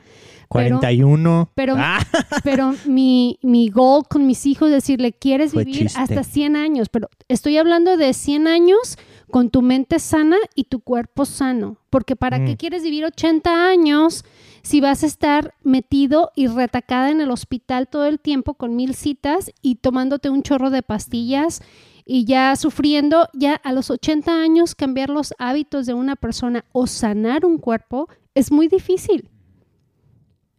[0.48, 1.50] 41.
[1.54, 2.00] Pero, ah.
[2.44, 7.08] pero mi, mi goal con mis hijos es decirle, quieres vivir hasta 100 años, pero
[7.28, 8.98] estoy hablando de 100 años
[9.32, 11.78] con tu mente sana y tu cuerpo sano.
[11.88, 12.56] Porque ¿para qué mm.
[12.56, 14.26] quieres vivir 80 años
[14.62, 18.94] si vas a estar metido y retacada en el hospital todo el tiempo con mil
[18.94, 21.62] citas y tomándote un chorro de pastillas
[22.04, 26.86] y ya sufriendo, ya a los 80 años cambiar los hábitos de una persona o
[26.86, 29.30] sanar un cuerpo es muy difícil.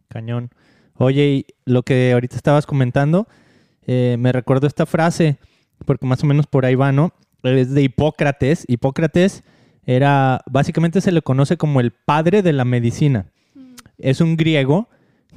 [0.08, 0.50] Cañón.
[0.96, 3.28] Oye, y lo que ahorita estabas comentando,
[3.86, 5.38] eh, me recuerdo esta frase,
[5.86, 7.12] porque más o menos por ahí va, ¿no?
[7.44, 8.64] Es de Hipócrates.
[8.68, 9.44] Hipócrates
[9.86, 13.26] era, básicamente se le conoce como el padre de la medicina.
[13.54, 13.74] Mm.
[13.98, 14.88] Es un griego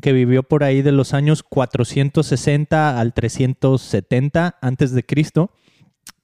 [0.01, 5.51] que vivió por ahí de los años 460 al 370 antes de Cristo.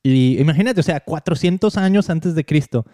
[0.03, 2.85] Y imagínate, o sea, 400 años antes de Cristo.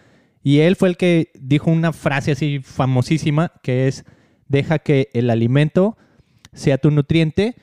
[0.42, 4.04] Y él fue el que dijo una frase así famosísima que es,
[4.48, 5.96] deja que el alimento
[6.52, 7.56] sea tu nutriente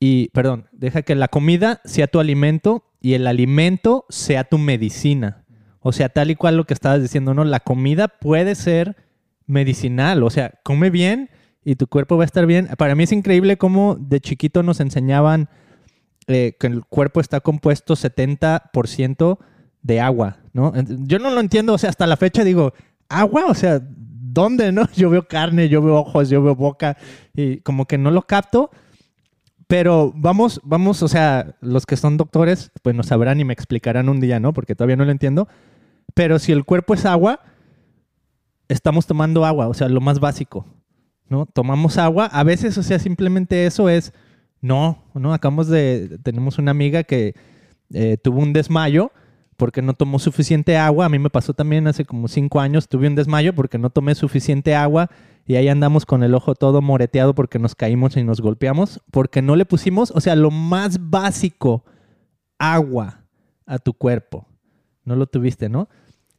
[0.00, 5.44] y, perdón, deja que la comida sea tu alimento y el alimento sea tu medicina.
[5.80, 7.44] O sea, tal y cual lo que estabas diciendo, ¿no?
[7.44, 8.96] La comida puede ser
[9.46, 11.30] medicinal, o sea, come bien
[11.64, 12.68] y tu cuerpo va a estar bien.
[12.78, 15.48] Para mí es increíble cómo de chiquito nos enseñaban
[16.26, 19.38] eh, que el cuerpo está compuesto 70%
[19.82, 20.72] de agua, ¿no?
[21.00, 22.72] Yo no lo entiendo, o sea, hasta la fecha digo,
[23.10, 24.88] agua, o sea, ¿dónde, no?
[24.96, 26.96] Yo veo carne, yo veo ojos, yo veo boca
[27.34, 28.70] y como que no lo capto.
[29.66, 34.08] Pero vamos, vamos, o sea, los que son doctores, pues nos sabrán y me explicarán
[34.08, 34.52] un día, ¿no?
[34.52, 35.48] Porque todavía no lo entiendo.
[36.14, 37.40] Pero si el cuerpo es agua,
[38.68, 40.66] estamos tomando agua, o sea, lo más básico,
[41.28, 41.46] ¿no?
[41.46, 44.12] Tomamos agua, a veces, o sea, simplemente eso es,
[44.60, 45.32] no, ¿no?
[45.34, 47.34] Acabamos de, tenemos una amiga que
[47.92, 49.12] eh, tuvo un desmayo
[49.56, 53.06] porque no tomó suficiente agua, a mí me pasó también hace como cinco años, tuve
[53.06, 55.10] un desmayo porque no tomé suficiente agua
[55.46, 59.42] y ahí andamos con el ojo todo moreteado porque nos caímos y nos golpeamos, porque
[59.42, 61.84] no le pusimos, o sea, lo más básico,
[62.58, 63.24] agua
[63.66, 64.46] a tu cuerpo.
[65.04, 65.88] No lo tuviste, ¿no?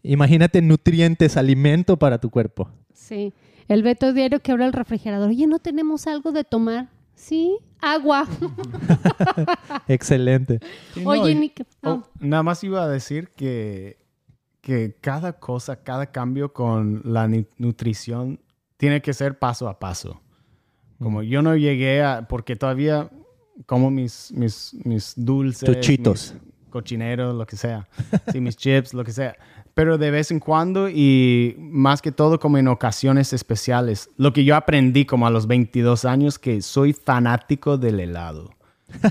[0.01, 2.69] Imagínate nutrientes, alimento para tu cuerpo.
[2.93, 3.33] Sí.
[3.67, 5.29] El Beto diario que abre el refrigerador.
[5.29, 6.89] Oye, ¿no tenemos algo de tomar?
[7.13, 8.27] Sí, agua.
[9.87, 10.59] Excelente.
[10.93, 11.65] Sí, no, Oye, Nick.
[11.83, 13.97] oh, nada más iba a decir que,
[14.61, 17.27] que cada cosa, cada cambio con la
[17.57, 18.39] nutrición
[18.77, 20.21] tiene que ser paso a paso.
[20.99, 23.09] Como yo no llegué a, porque todavía
[23.65, 26.33] como mis, mis, mis dulces, Tus chitos.
[26.33, 27.87] mis cochineros, lo que sea,
[28.31, 29.35] sí, mis chips, lo que sea.
[29.73, 34.09] Pero de vez en cuando y más que todo como en ocasiones especiales.
[34.17, 38.51] Lo que yo aprendí como a los 22 años, que soy fanático del helado.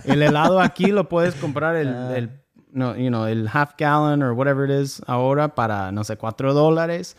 [0.04, 2.30] El helado aquí lo puedes comprar el, el,
[2.72, 6.54] no, you know, el half gallon or whatever it is ahora para, no sé, cuatro
[6.54, 7.16] dólares.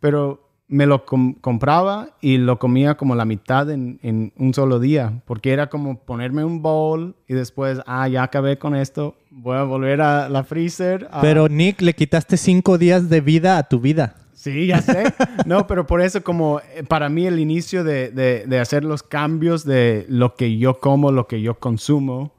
[0.00, 4.78] Pero me lo com- compraba y lo comía como la mitad en, en un solo
[4.78, 5.20] día.
[5.26, 9.16] Porque era como ponerme un bowl y después, ah, ya acabé con esto.
[9.30, 11.08] Voy a volver a la freezer.
[11.10, 14.14] a- Pero Nick, le quitaste cinco días de vida a tu vida.
[14.32, 15.12] Sí, ya sé.
[15.44, 19.02] No, pero por eso como eh, para mí el inicio de, de- de hacer los
[19.02, 22.32] cambios de lo que yo como, lo que yo consumo,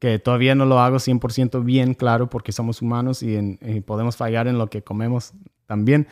[0.00, 4.16] que todavía no lo hago 100% bien, claro, porque somos humanos y, en- y podemos
[4.16, 5.32] fallar en lo que comemos
[5.66, 6.06] también.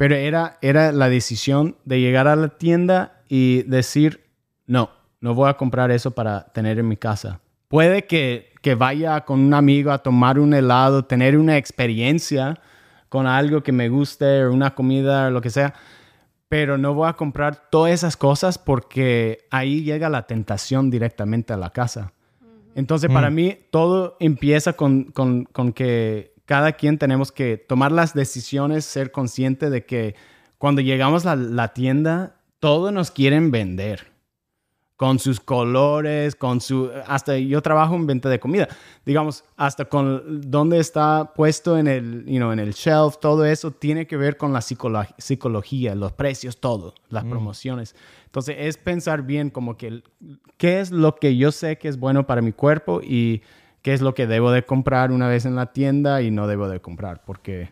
[0.00, 4.24] Pero era, era la decisión de llegar a la tienda y decir,
[4.66, 4.88] no,
[5.20, 7.40] no voy a comprar eso para tener en mi casa.
[7.68, 12.58] Puede que, que vaya con un amigo a tomar un helado, tener una experiencia
[13.10, 15.74] con algo que me guste o una comida o lo que sea,
[16.48, 21.58] pero no voy a comprar todas esas cosas porque ahí llega la tentación directamente a
[21.58, 22.12] la casa.
[22.74, 28.12] Entonces, para mí, todo empieza con, con- con que cada quien tenemos que tomar las
[28.12, 30.16] decisiones, ser consciente de que
[30.58, 34.08] cuando llegamos a la tienda, todos nos quieren vender.
[34.96, 36.90] Con sus colores, con su...
[37.06, 38.66] Hasta yo trabajo en venta de comida.
[39.06, 43.70] Digamos, hasta con dónde está puesto en el, you know, en el shelf, todo eso
[43.70, 47.94] tiene que ver con la psicolo- psicología, los precios, todo, las promociones.
[48.24, 50.02] Entonces, es pensar bien como que
[50.56, 53.42] qué es lo que yo sé que es bueno para mi cuerpo y
[53.82, 56.68] qué es lo que debo de comprar una vez en la tienda y no debo
[56.68, 57.70] de comprar, porque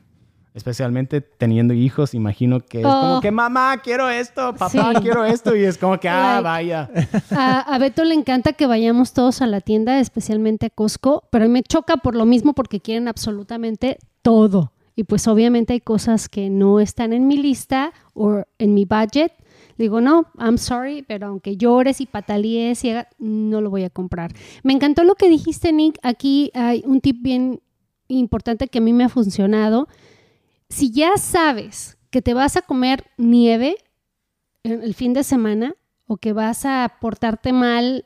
[0.54, 3.20] especialmente teniendo hijos, imagino que es como Oh.
[3.20, 5.00] que mamá, quiero esto, papá, Sí.
[5.02, 6.90] quiero esto y es como que, ah, Like- vaya.
[7.30, 11.44] A, a Beto le encanta que vayamos todos a la tienda, especialmente a Costco, pero
[11.44, 14.72] a mí me choca por lo mismo porque quieren absolutamente todo.
[14.96, 19.32] Y pues obviamente hay cosas que no están en mi lista o en mi budget.
[19.79, 23.91] Digo, no, I'm sorry, pero aunque llores y patalees, y haga- no lo voy a
[23.91, 24.33] comprar.
[24.64, 25.99] Me encantó lo que dijiste, Nick.
[26.03, 27.61] Aquí hay un tip bien
[28.09, 29.87] importante que a mí me ha funcionado.
[30.68, 33.76] Si ya sabes que te vas a comer nieve
[34.64, 35.74] el fin de semana
[36.07, 38.05] o que vas a portarte mal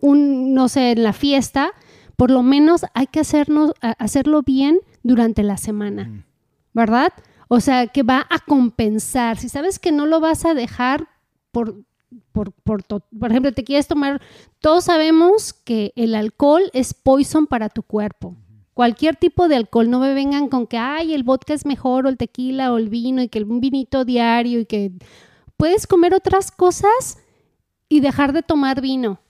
[0.00, 1.72] un no sé en la fiesta,
[2.16, 6.24] por lo menos hay que hacernos hacerlo bien durante la semana,
[6.72, 7.12] ¿verdad?
[7.52, 9.36] O sea, que va a compensar.
[9.36, 11.08] Si sabes que no lo vas a dejar
[11.50, 11.74] por
[12.32, 14.20] por, por, por ejemplo, te quieres tomar,
[14.60, 18.36] todos sabemos que el alcohol es poison para tu cuerpo.
[18.74, 22.08] Cualquier tipo de alcohol, no me vengan con que, ay, el vodka es mejor, o
[22.08, 24.92] el tequila, o el vino, y que un vinito diario, y que
[25.56, 27.18] puedes comer otras cosas
[27.88, 29.20] y dejar de tomar vino.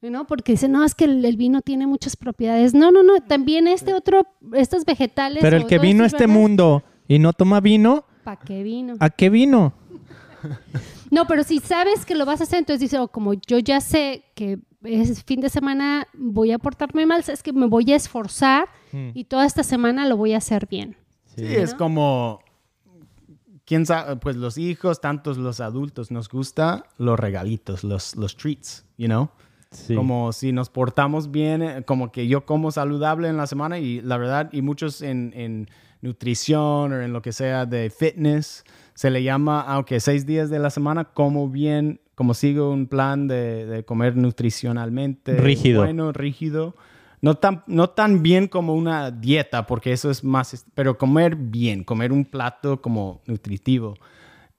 [0.00, 0.26] ¿no?
[0.26, 2.74] Porque dicen, no, es que el, el vino tiene muchas propiedades.
[2.74, 5.38] No, no, no, también este otro, estos vegetales.
[5.40, 8.94] Pero el que vino a este mundo y no toma vino, ¿Para qué vino?
[9.00, 9.74] ¿a qué vino?
[11.10, 13.80] No, pero si sabes que lo vas a hacer, entonces dices, oh, como yo ya
[13.80, 17.96] sé que es fin de semana voy a portarme mal, es que me voy a
[17.96, 19.10] esforzar Mm.
[19.12, 20.96] y toda esta semana lo voy a hacer bien.
[21.34, 22.40] Sí, es como,
[23.64, 28.86] quién sabe, pues los hijos, tantos los adultos, nos gusta los regalitos, los, los treats,
[28.96, 29.30] you know?
[29.72, 29.96] Sí.
[29.96, 34.00] Como si nos portamos bien, eh, como que yo como saludable en la semana y
[34.00, 35.68] la verdad, y muchos en, en
[36.04, 40.58] nutrición o en lo que sea de fitness, se le llama, aunque seis días de
[40.58, 45.34] la semana, como bien, como sigo un plan de, de comer nutricionalmente.
[45.36, 45.82] Rígido.
[45.82, 46.74] Bueno, rígido.
[47.22, 51.82] No tan, no tan bien como una dieta, porque eso es más, pero comer bien,
[51.82, 53.94] comer un plato como nutritivo.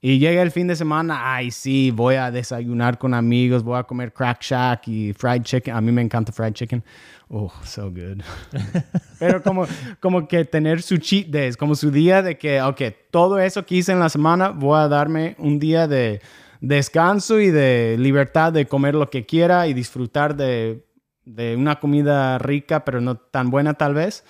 [0.00, 3.82] Y llega el fin de semana, ay, sí, voy a desayunar con amigos, voy a
[3.82, 5.74] comer crack shack y fried chicken.
[5.74, 6.84] A mí me encanta fried chicken.
[7.28, 8.22] Oh, so good.
[9.18, 9.66] Pero como,
[9.98, 13.76] como que tener su cheat days, como su día de que, ok, todo eso que
[13.76, 16.20] hice en la semana, voy a darme un día de
[16.60, 20.84] descanso y de libertad de comer lo que quiera y disfrutar de,
[21.24, 24.24] de una comida rica, pero no tan buena tal vez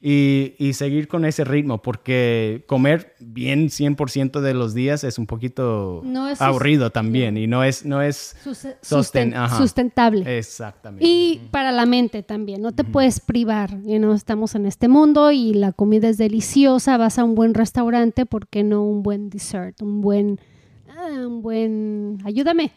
[0.00, 5.26] y, y, seguir con ese ritmo, porque comer bien 100% de los días es un
[5.26, 8.36] poquito no es aburrido también y no es, no es
[8.80, 10.38] susten sustentable.
[10.38, 11.04] Exactamente.
[11.04, 15.32] Y para la mente también, no te puedes privar, you know, estamos en este mundo
[15.32, 19.30] y la comida es deliciosa, vas a un buen restaurante, ¿por qué no un buen
[19.30, 20.40] dessert, un buen,
[20.96, 22.70] ah, un buen, ayúdame.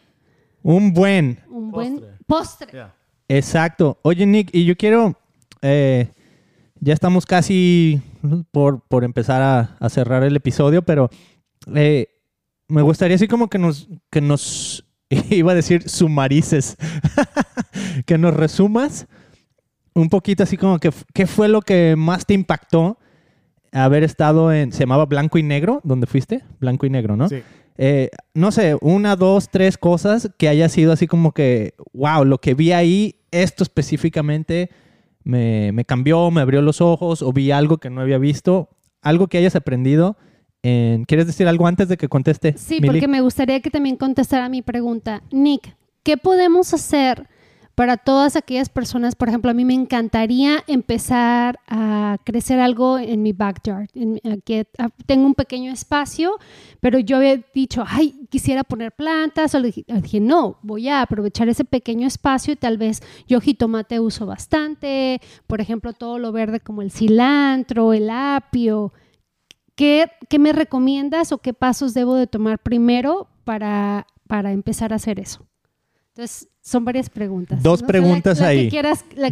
[0.64, 1.38] Un buen.
[1.48, 2.84] Un buen postre.
[3.28, 3.98] Exacto.
[4.02, 5.16] Oye, Nick, y yo quiero...
[5.60, 6.08] Eh,
[6.82, 8.02] ya estamos casi
[8.50, 9.40] por, por empezar
[9.80, 11.10] a, cerrar el episodio, pero
[11.76, 12.08] eh,
[12.66, 14.84] me gustaría así como que nos, que nos
[15.30, 16.76] iba a decir sumarices,
[18.06, 19.06] que nos resumas
[19.94, 22.98] un poquito así como que qué fue lo que más te impactó
[23.70, 27.28] haber estado en, se llamaba Blanco y Negro, donde fuiste, Blanco y Negro, ¿no?
[27.28, 27.42] Sí.
[27.78, 32.38] Eh, no sé, una, dos, tres cosas que haya sido así como que, wow, lo
[32.38, 34.70] que vi ahí, esto específicamente
[35.24, 38.68] me, cambió, me abrió los ojos o vi algo que no había visto,
[39.00, 40.16] algo que hayas aprendido.
[40.62, 42.54] ¿Quieres decir algo antes de que conteste?
[42.56, 45.22] Sí, porque me gustaría que también contestara mi pregunta.
[45.30, 47.28] Nick, ¿qué podemos hacer
[47.74, 53.22] para todas aquellas personas, por ejemplo, a mí me encantaría empezar a crecer algo en
[53.22, 53.88] mi backyard.
[53.94, 56.38] En, que ah, tengo un pequeño espacio,
[56.80, 59.54] pero yo había dicho, ay, quisiera poner plantas.
[59.54, 64.00] O dije, dije, no, voy a aprovechar ese pequeño espacio y tal vez yo jitomate
[64.00, 65.20] uso bastante.
[65.46, 68.92] Por ejemplo, todo lo verde como el cilantro, el apio.
[69.74, 74.96] ¿Qué, qué me recomiendas o qué pasos debo de tomar primero para, para empezar a
[74.96, 75.46] hacer eso?
[76.08, 77.60] Entonces, son varias preguntas.
[77.62, 78.70] Dos preguntas ahí.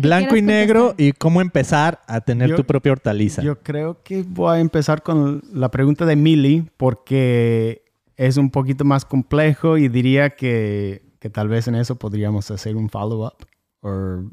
[0.00, 3.40] Blanco y negro y cómo empezar a tener tu propia hortaliza.
[3.40, 7.84] Yo creo que voy a empezar con la pregunta de Millie porque
[8.16, 12.74] es un poquito más complejo y diría que, que tal vez en eso podríamos hacer
[12.74, 13.46] un follow-up.
[13.80, 14.24] O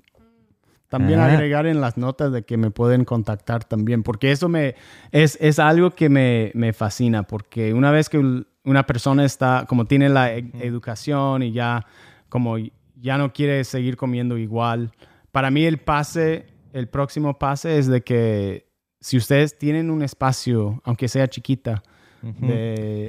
[0.90, 1.28] también ah.
[1.28, 4.76] agregar en las notas de que me pueden contactar también, porque eso me,
[5.12, 9.86] es, es algo que me, me, fascina, porque una vez que una persona está, como
[9.86, 11.86] tiene la e, educación y ya
[12.30, 12.58] como
[13.00, 14.92] ya no quiere seguir comiendo igual.
[15.32, 18.68] Para mí el pase, el próximo pase es de que
[19.00, 21.84] si ustedes tienen un espacio, aunque sea chiquita,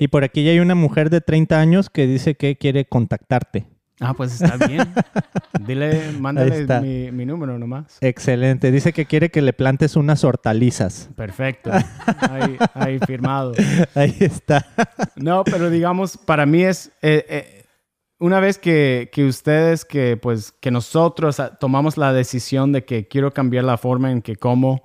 [0.01, 3.67] Y por aquí ya hay una mujer de 30 años que dice que quiere contactarte.
[4.01, 4.95] Ah, pues está bien.
[5.67, 7.99] Dile, mándale mi, número nomás.
[8.01, 8.71] Excelente.
[8.71, 11.11] Dice que quiere que le plantes unas hortalizas.
[11.17, 11.73] Perfecto.
[12.75, 13.55] Ahí, firmado.
[13.95, 14.65] Ahí está.
[15.17, 16.93] No, pero digamos, para mí es...
[17.03, 17.58] Eh, eh,
[18.19, 23.65] una vez que, ustedes, que pues que nosotros tomamos la decisión de que quiero cambiar
[23.65, 24.83] la forma en que como,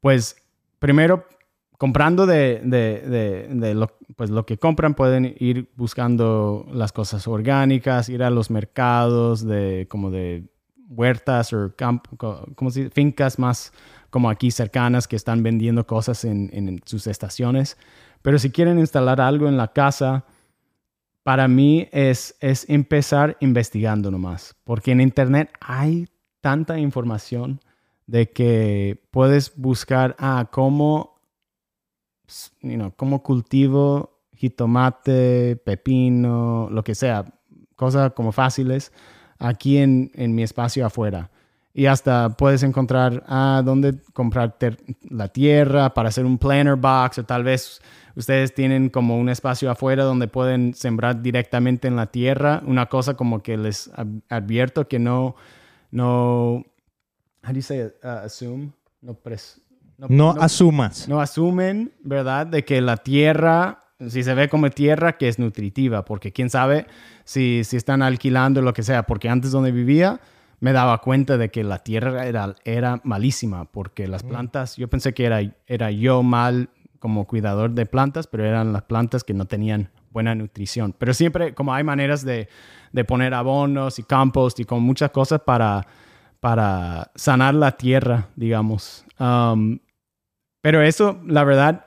[0.00, 0.36] pues
[0.78, 1.26] primero
[1.78, 2.60] comprando de,
[3.74, 9.44] lo, pues, lo que compran pueden ir buscando las cosas orgánicas, ir a los mercados
[9.44, 10.44] de como de
[10.88, 11.72] huertas o
[12.54, 13.72] como si, fincas más
[14.10, 17.78] como aquí cercanas que están vendiendo cosas en, en sus estaciones.
[18.20, 20.24] Pero si quieren instalar algo en la casa,
[21.22, 26.08] para mí es, es empezar investigando nomás, porque en Internet hay
[26.40, 27.60] tanta información
[28.06, 31.20] de que puedes buscar, ah, cómo,
[32.60, 34.12] you cómo cultivo
[34.42, 37.24] jitomate, pepino, lo que sea,
[37.76, 38.92] cosas como fáciles
[39.38, 41.30] aquí en, en mi espacio afuera.
[41.72, 44.56] Y hasta puedes encontrar, ah, dónde comprar
[45.08, 47.80] la tierra para hacer un planter box o tal vez
[48.16, 52.62] ustedes tienen como un espacio afuera donde pueden sembrar directamente en la tierra.
[52.66, 53.90] Una cosa como que les
[54.28, 55.36] advierto que no,
[55.90, 56.64] no,
[57.44, 58.72] how do you say uh, assume?
[59.00, 59.18] No,
[60.08, 61.08] no, asumas.
[61.08, 62.46] No asumen, ¿verdad?
[62.46, 66.86] De que la tierra si se ve como tierra que es nutritiva, porque quién sabe
[67.24, 70.20] si, si están alquilando lo que sea, porque antes donde vivía
[70.60, 75.12] me daba cuenta de que la tierra era, era malísima, porque las plantas, yo pensé
[75.12, 76.70] que era, era yo mal
[77.02, 80.94] como cuidador de plantas, pero eran las plantas que no tenían buena nutrición.
[80.96, 82.48] Pero siempre, como hay maneras de,
[82.92, 85.84] de poner abonos y compost y con muchas cosas para,
[86.38, 89.04] para sanar la tierra, digamos.
[89.18, 89.80] Um,
[90.60, 91.86] pero eso, la verdad,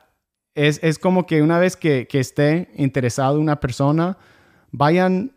[0.53, 4.17] es, es como que una vez que, esté interesado una persona,
[4.71, 5.31] vayan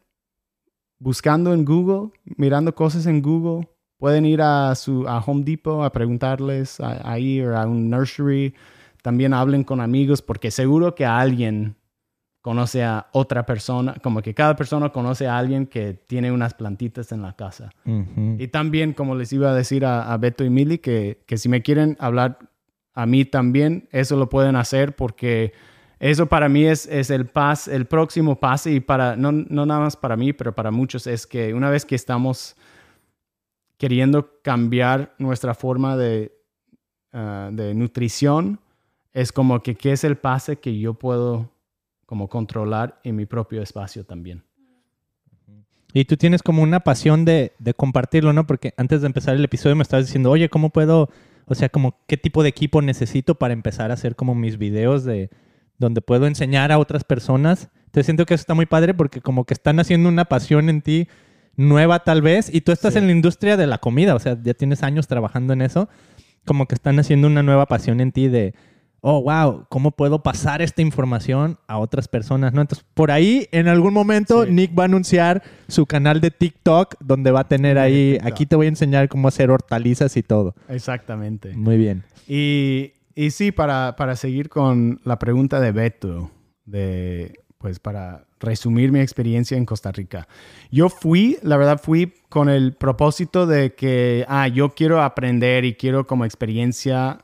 [0.98, 3.68] buscando en Google, mirando cosas en Google.
[4.00, 8.52] Pueden ir a, su, a Home Depot a preguntarles ahí o a un nursery
[9.08, 11.76] también hablen con amigos porque seguro que alguien
[12.42, 17.10] conoce a otra persona, como que cada persona conoce a alguien que tiene unas plantitas
[17.10, 17.70] en la casa.
[17.86, 21.48] Y también, como les iba a decir a, a Beto y Mili, que, que si
[21.48, 22.50] me quieren hablar
[22.92, 25.54] a mí también, eso lo pueden hacer porque
[26.00, 29.80] eso para mí es, es el, pas, el próximo paso y para, no, no nada
[29.80, 32.56] más para mí, pero para muchos es que una vez que estamos
[33.78, 36.30] queriendo cambiar nuestra forma de,
[37.14, 38.60] ah, de nutrición,
[39.12, 41.50] es como que qué es el pase que yo puedo
[42.06, 44.44] como controlar en mi propio espacio también.
[45.94, 48.46] Y tú tienes como una pasión de, de compartirlo, ¿no?
[48.46, 51.08] Porque antes de empezar el episodio me estabas diciendo, oye, ¿cómo puedo,
[51.46, 55.04] o sea, como qué tipo de equipo necesito para empezar a hacer como mis videos
[55.04, 55.30] de
[55.78, 57.70] donde puedo enseñar a otras personas?
[57.86, 60.82] Entonces siento que eso está muy padre porque como que están haciendo una pasión en
[60.82, 61.08] ti
[61.56, 62.98] nueva tal vez y tú estás Sí.
[62.98, 65.88] en la industria de la comida, o sea, ya tienes años trabajando en eso,
[66.44, 68.54] como que están haciendo una nueva pasión en ti de,
[69.00, 72.52] oh, wow, ¿cómo puedo pasar esta información a otras personas?
[72.52, 72.60] ¿no?
[72.60, 74.52] Entonces, por ahí, en algún momento, Sí.
[74.52, 78.32] Nick va a anunciar su canal de TikTok, donde va a tener ahí, TikTok.
[78.32, 80.54] aquí te voy a enseñar cómo hacer hortalizas y todo.
[80.68, 81.54] Exactamente.
[81.54, 82.02] Muy bien.
[82.26, 86.30] Y, y sí, para, para seguir con la pregunta de Beto,
[86.64, 90.28] de, pues para resumir mi experiencia en Costa Rica.
[90.70, 95.74] Yo fui, la verdad, fui con el propósito de que, ah, yo quiero aprender y
[95.74, 97.18] quiero como experiencia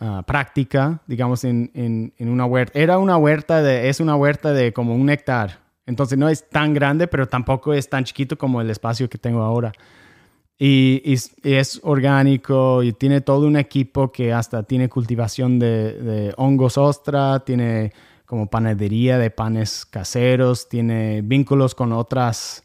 [0.00, 2.78] ah, práctica, digamos, en, en, una huerta.
[2.78, 5.60] Era una huerta de, es una huerta de como un hectárea.
[5.86, 9.42] Entonces no es tan grande, pero tampoco es tan chiquito como el espacio que tengo
[9.42, 9.72] ahora.
[10.58, 11.02] Y,
[11.42, 17.92] es- orgánico y tiene todo un equipo que hasta tiene cultivación de hongos ostra, tiene
[18.26, 22.64] como panadería de panes caseros, tiene vínculos con otras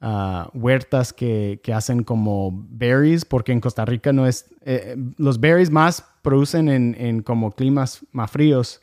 [0.00, 4.46] ah, huertas que, que hacen como berries, porque en Costa Rica no es...
[4.62, 8.80] eh, los berries más producen en, en como climas más fríos,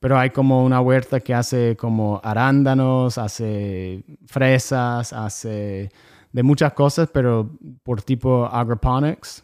[0.00, 5.90] pero hay como una huerta que hace como arándanos, hace fresas, hace
[6.32, 7.50] de muchas cosas, pero
[7.82, 9.42] por tipo agroponics,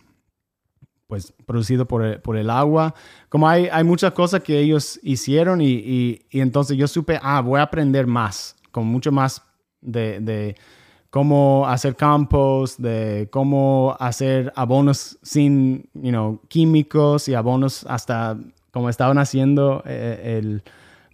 [1.09, 2.95] pues producido por el, por el agua.
[3.29, 7.61] Como hay, hay muchas cosas que ellos hicieron y, y- entonces yo supe, ah, voy
[7.61, 9.43] a aprender más, con mucho más
[9.81, 10.55] de
[11.13, 18.39] cómo hacer compost, de cómo hacer abonos sin, you know, químicos y abonos hasta
[18.71, 20.63] como estaban haciendo eh, el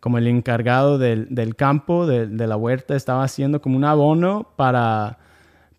[0.01, 4.53] como el encargado del, del campo, de, de la huerta, estaba haciendo como un abono
[4.55, 5.19] para,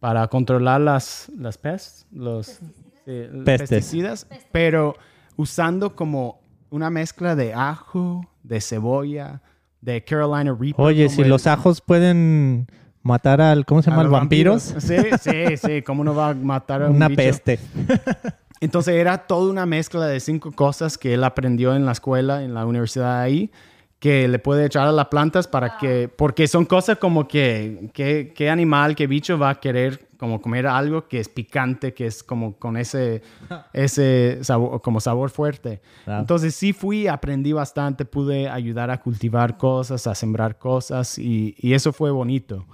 [0.02, 2.60] para controlar las, las pests, los
[3.06, 3.70] Pestes.
[3.70, 4.96] pesticidas, pero
[5.38, 9.42] usando como una mezcla de ajo, de cebolla,
[9.80, 10.86] de Carolina Reaper.
[10.86, 12.68] Oye, si el- los ajos pueden
[13.04, 14.04] matar al, ¿cómo se a llama?
[14.04, 14.76] los ¿Vampiros?
[14.80, 15.82] Sí, sí, sí.
[15.82, 17.22] ¿Cómo no va a matar a un Una bicho?
[17.24, 17.60] peste.
[18.62, 22.54] Entonces era toda una mezcla de cinco cosas que él aprendió en la escuela, en
[22.54, 23.52] la universidad ahí,
[24.00, 28.34] que le puede echar a las plantas para que, porque son cosas como que, que,
[28.36, 32.22] qué animal, qué bicho va a querer como comer algo que es picante, que es
[32.22, 33.22] como con ese,
[33.74, 35.82] ese sabor, como sabor fuerte.
[36.06, 41.74] Entonces sí fui, aprendí bastante, pude ayudar a cultivar cosas, a sembrar cosas y, y
[41.74, 42.66] eso fue bonito.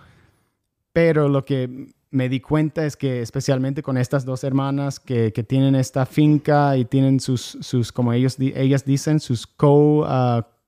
[0.95, 5.43] Pero lo que me di cuenta es que especialmente con estas dos hermanas que, que
[5.43, 10.05] tienen esta finca y tienen sus, sus como ellos, ellas dicen, sus co,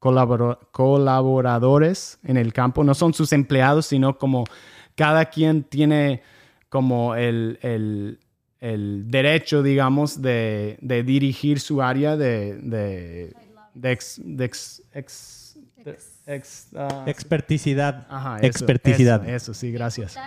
[0.01, 4.43] colaboro- colaboradores en el campo, no son sus empleados, sino como
[4.95, 6.21] cada quien tiene
[6.67, 8.19] como el, el-
[8.59, 13.33] el derecho, digamos, de, de dirigir su área de, de,
[13.73, 13.91] de
[14.93, 15.57] ex-
[16.27, 18.05] ex- ah, Experticidad.
[18.09, 19.23] Ajá, eso, Experticidad.
[19.23, 20.17] Eso, eso, sí, gracias.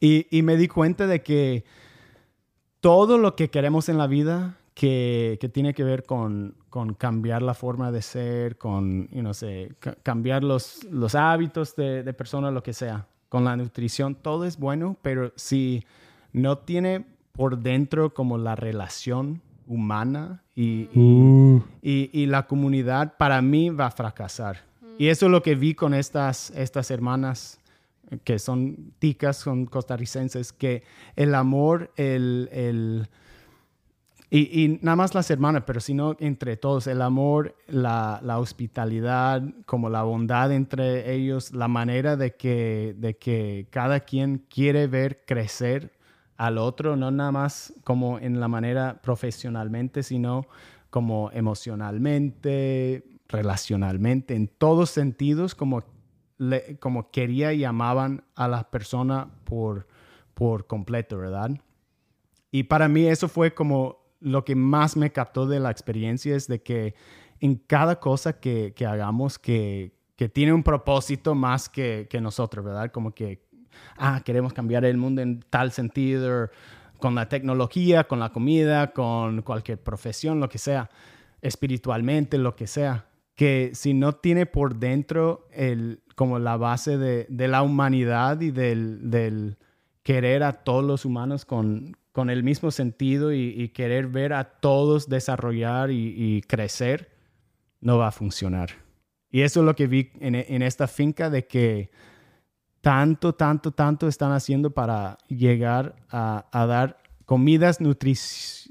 [0.00, 1.64] Y, y me di cuenta de que
[2.80, 7.40] todo lo que queremos en la vida que, que tiene que ver con, con cambiar
[7.42, 12.12] la forma de ser, con, you know, sé, ca- cambiar los, los hábitos de, de
[12.12, 15.84] persona, lo que sea, con la nutrición, todo es bueno, pero si
[16.32, 23.16] no tiene por dentro como la relación humana y, y- Uh, y, y la comunidad
[23.16, 24.58] para mí va a fracasar.
[24.98, 27.60] Y eso es lo que vi con estas, estas hermanas
[28.10, 30.82] eh, que son ticas, son costarricenses, que
[31.16, 33.08] el amor, el, el-
[34.28, 39.40] y, y nada más las hermanas, pero sino entre todos, el amor, la, la hospitalidad,
[39.66, 45.22] como la bondad entre ellos, la manera de que, de que cada quien quiere ver
[45.26, 45.92] crecer
[46.36, 50.46] al otro, no nada más como en la manera profesionalmente, sino
[50.90, 55.84] como emocionalmente, relacionalmente, en todos sentidos, como,
[56.80, 59.86] como quería y amaban a la persona por,
[60.34, 61.50] por completo, ¿verdad?
[62.50, 66.46] Y para mí eso fue como lo que más me captó de la experiencia, es
[66.46, 66.94] de que
[67.40, 72.64] en cada cosa que, que hagamos, que, que tiene un propósito más que, que nosotros,
[72.64, 72.90] ¿verdad?
[72.90, 73.46] Como que,
[73.98, 76.50] ah, queremos cambiar el mundo en tal sentido,
[76.98, 80.90] con la tecnología, con la comida, con cualquier profesión, lo que sea,
[81.42, 83.06] espiritualmente, lo que sea,
[83.36, 88.50] que si no tiene por dentro el, como la base de, de la humanidad y
[88.50, 89.58] del, del,
[90.06, 95.08] querer a todos los humanos con, con el mismo sentido y, querer ver a todos
[95.08, 97.10] desarrollar y, crecer,
[97.80, 98.70] no va a funcionar.
[99.30, 101.90] Y eso es lo que vi en, en esta finca de que
[102.80, 108.14] tanto, tanto, tanto están haciendo para llegar a, a dar comidas nutri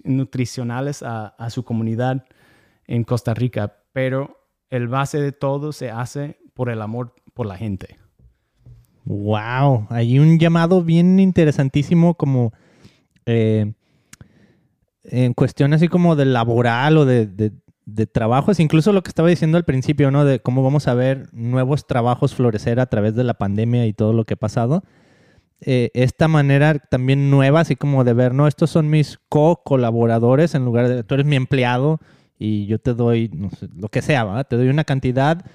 [0.06, 2.26] nutricionales a, a, su comunidad
[2.88, 4.45] en Costa Rica, pero
[4.76, 7.98] el base de todo se hace por el amor por la gente.
[9.06, 12.54] Wow, hay un llamado bien interesantísimo como
[13.26, 13.74] eh,
[15.04, 17.52] en cuestión así como de laboral o de, de,
[17.86, 20.26] de trabajos, incluso lo que estaba diciendo al principio, ¿no?
[20.26, 24.14] De cómo vamos a ver nuevos trabajos florecer a través de la pandemia y todo
[24.14, 24.84] lo que ha pasado.
[25.62, 30.66] Eh, esta manera también nueva, así como de ver, no, estos son mis co-colaboradores en
[30.66, 32.00] lugar de, tú eres mi empleado
[32.38, 34.48] y yo te doy, no sé, lo que sea, ¿verdad?
[34.48, 35.46] Te doy una cantidad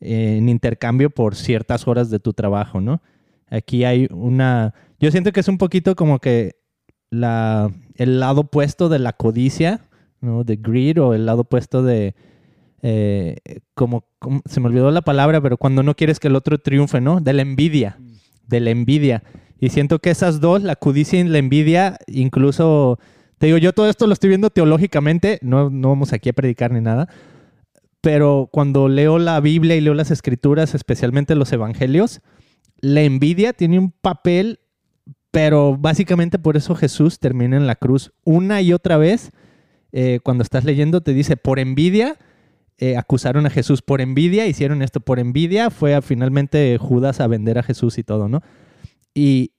[0.00, 3.02] eh, en intercambio por ciertas horas de tu trabajo, ¿no?
[3.48, 6.56] Aquí hay una, yo siento que es un poquito como que
[7.10, 9.88] la, el lado opuesto de la codicia,
[10.20, 10.44] ¿no?
[10.44, 12.14] De greed o el lado opuesto de,
[12.82, 13.36] eh,
[13.74, 17.00] como, como, se me olvidó la palabra, pero cuando no quieres que el otro triunfe,
[17.00, 17.20] ¿no?
[17.20, 17.98] De la envidia,
[18.46, 19.22] de la envidia.
[19.58, 22.98] Y siento que esas dos, la codicia y la envidia, incluso,
[23.40, 26.72] te digo, yo todo esto lo estoy viendo teológicamente, no, no vamos aquí a predicar
[26.72, 27.08] ni nada,
[28.02, 32.20] pero cuando leo la Biblia y leo las escrituras, especialmente los evangelios,
[32.80, 34.60] la envidia tiene un papel,
[35.30, 39.30] pero básicamente por eso Jesús termina en la cruz una y otra vez
[39.92, 42.18] eh, cuando estás leyendo, te dice, por envidia,
[42.76, 47.26] eh, acusaron a Jesús por envidia, hicieron esto por envidia, fue a, finalmente Judas a
[47.26, 48.42] vender a Jesús y todo, ¿no?
[49.14, 49.52] Y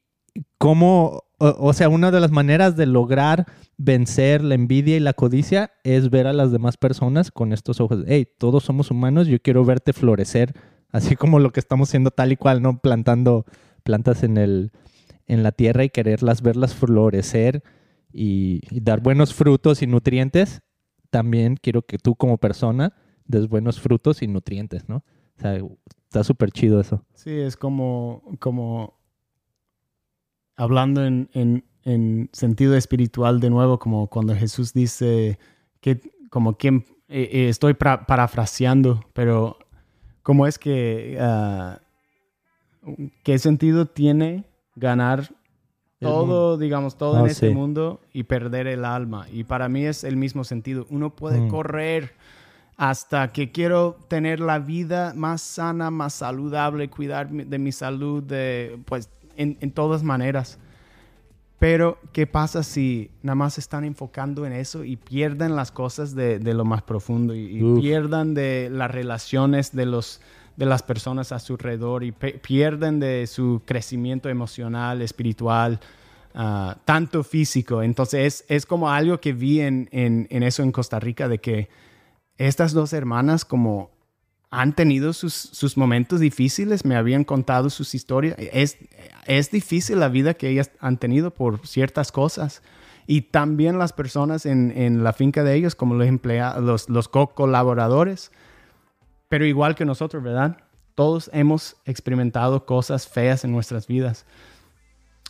[0.58, 3.46] cómo, o, sea, una de las maneras de lograr
[3.78, 8.04] vencer la envidia y la codicia es ver a las demás personas con estos ojos,
[8.08, 10.54] hey, todos somos humanos, yo quiero verte florecer,
[10.92, 12.80] así como lo que estamos haciendo tal y cual, ¿no?
[12.80, 13.46] Plantando
[13.84, 14.72] plantas en, el,
[15.28, 17.64] en la tierra y quererlas verlas florecer
[18.14, 20.62] y, y, dar buenos frutos y nutrientes,
[21.10, 22.94] también quiero que tú como persona
[23.26, 24.98] des buenos frutos y nutrientes, ¿no?
[25.38, 25.58] O sea,
[26.04, 27.04] está súper chido eso.
[27.16, 29.01] Sí, es como, como
[30.56, 35.40] hablando en, en, en, sentido espiritual de nuevo, como cuando Jesús dice
[35.80, 36.00] que,
[36.30, 39.58] como quien, eh, eh, estoy pra, parafraseando, pero
[40.24, 41.78] ¿cómo es que, uh,
[43.24, 44.46] qué sentido tiene
[44.76, 45.30] ganar
[46.02, 47.54] todo, digamos, todo oh, en este sí.
[47.54, 49.28] mundo y perder el alma.
[49.32, 50.88] Y para mí es el mismo sentido.
[50.90, 51.48] Uno puede mm.
[51.50, 52.14] correr
[52.76, 58.80] hasta que quiero tener la vida más sana, más saludable, cuidar de mi salud, de,
[58.86, 59.12] pues
[59.42, 60.60] en, en todas maneras.
[61.60, 66.40] Pero, ¿qué pasa si nada más están enfocando en eso y pierden las cosas de,
[66.40, 70.22] de lo más profundo y, y pierdan de las relaciones de los
[70.58, 75.80] de las personas a su alrededor y pierden de su crecimiento emocional, espiritual,
[76.36, 77.82] uh, tanto físico.
[77.82, 81.40] Entonces es, es, como algo que vi en, en, en, eso en Costa Rica, de
[81.40, 81.70] que
[82.38, 83.92] estas dos hermanas como
[84.52, 88.36] han tenido sus, sus momentos difíciles, me habían contado sus historias.
[88.38, 88.78] Es,
[89.26, 92.62] es difícil la vida que ellas han tenido por ciertas cosas.
[93.08, 97.08] Y también las personas en, en la finca de ellos, como los empleados, los, los
[97.08, 98.32] co-colaboradores,
[99.30, 100.58] pero igual que nosotros, ¿verdad?
[100.96, 104.26] Todos hemos experimentado cosas feas en nuestras vidas.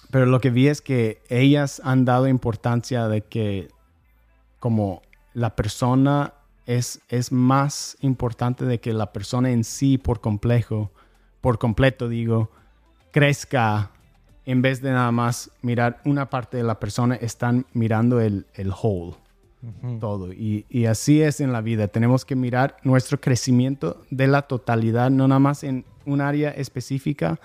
[0.09, 3.69] Pero lo que vi es que ellas han dado importancia de que
[4.59, 5.03] como
[5.34, 6.34] la persona
[6.78, 10.91] es, es más importante de que la persona en sí por complejo,
[11.41, 12.51] por completo digo,
[13.11, 13.91] crezca
[14.45, 18.72] en vez de nada más mirar una parte de la persona, están mirando el, el
[18.72, 19.15] whole
[19.99, 20.34] todo.
[20.34, 21.88] Y, y, así es en la vida.
[21.88, 27.39] Tenemos que mirar nuestro crecimiento de la totalidad, no nada más en un área específica,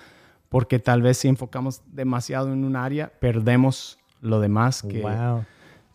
[0.49, 5.03] porque tal vez si enfocamos demasiado en un área, perdemos lo demás que...
[5.03, 5.45] Wow.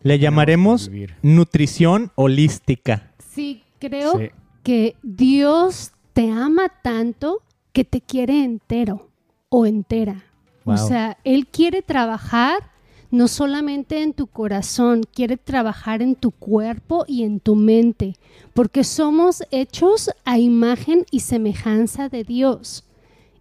[0.02, 0.90] Le llamaremos
[1.22, 3.11] nutrición holística.
[3.34, 4.30] Sí, creo sí.
[4.62, 7.40] que Dios te ama tanto
[7.72, 9.08] que te quiere entero
[9.48, 10.24] o entera.
[10.64, 10.74] Wow.
[10.74, 12.70] O sea, Él quiere trabajar
[13.10, 18.16] no solamente en tu corazón, quiere trabajar en tu cuerpo y en tu mente,
[18.54, 22.84] porque somos hechos a imagen y semejanza de Dios.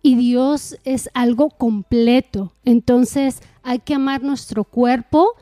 [0.02, 2.52] Y Dios es algo completo.
[2.66, 5.36] Entonces hay que amar nuestro cuerpo,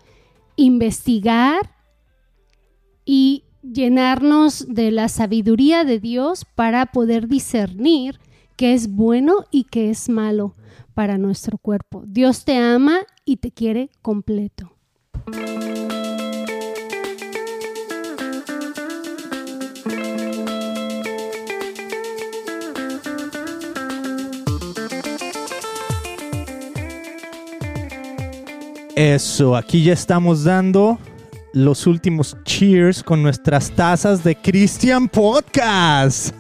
[0.58, 1.72] investigar
[3.06, 8.20] y llenarnos de la sabiduría de Dios para poder discernir
[8.56, 10.56] qué es bueno y qué es malo
[10.94, 12.04] para nuestro cuerpo.
[12.06, 14.74] Dios te ama y te quiere completo.
[28.96, 31.00] Eso, aquí ya estamos dando
[31.54, 36.34] los últimos cheers con nuestras tazas de Christian Podcast.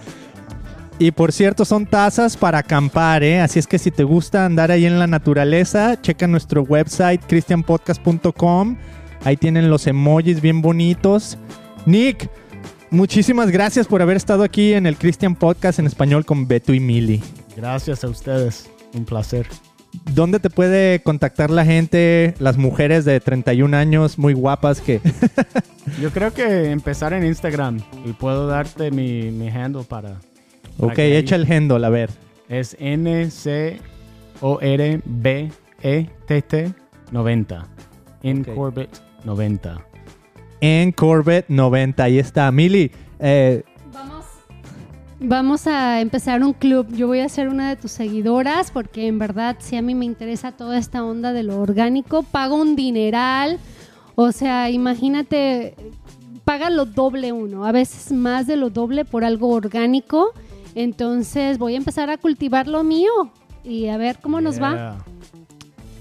[0.99, 3.39] Y por cierto, son tazas para acampar, ¿eh?
[3.39, 8.77] Así es que si te gusta andar ahí en la naturaleza, checa nuestro website christianpodcast.com.
[9.23, 11.37] Ahí tienen los emojis bien bonitos.
[11.85, 12.29] Nick,
[12.89, 16.81] muchísimas gracias por haber estado aquí en el Christian Podcast en español con Beto y
[16.81, 17.23] Mili.
[17.55, 18.69] Gracias a ustedes.
[18.93, 19.47] Un placer.
[20.13, 25.01] ¿Dónde te puede contactar la gente, las mujeres de 31 años muy guapas que...
[26.01, 30.19] Yo creo que empezar en Instagram y puedo darte mi, mi handle para...
[30.77, 32.09] para ok, ahí- echa el handle, a ver.
[32.49, 32.75] Es
[35.81, 36.73] N-C-O-R-B-E-T-T
[37.11, 37.67] 90.
[38.23, 38.55] En Ok.
[38.55, 38.89] Corbett
[39.23, 39.85] 90.
[40.61, 42.51] En Corbett 90, ahí está.
[42.51, 43.63] Mili, eh.
[45.21, 46.87] Vamos a empezar un club.
[46.93, 50.05] Yo voy a ser una de tus seguidoras porque en verdad sí a mí me
[50.05, 52.23] interesa toda esta onda de lo orgánico.
[52.23, 53.59] Pago un dineral.
[54.15, 55.75] O sea, imagínate,
[56.45, 60.33] paga lo doble uno, a veces más de lo doble por algo orgánico.
[60.75, 63.11] Entonces voy a empezar a cultivar lo mío
[63.63, 65.03] y a ver cómo nos va.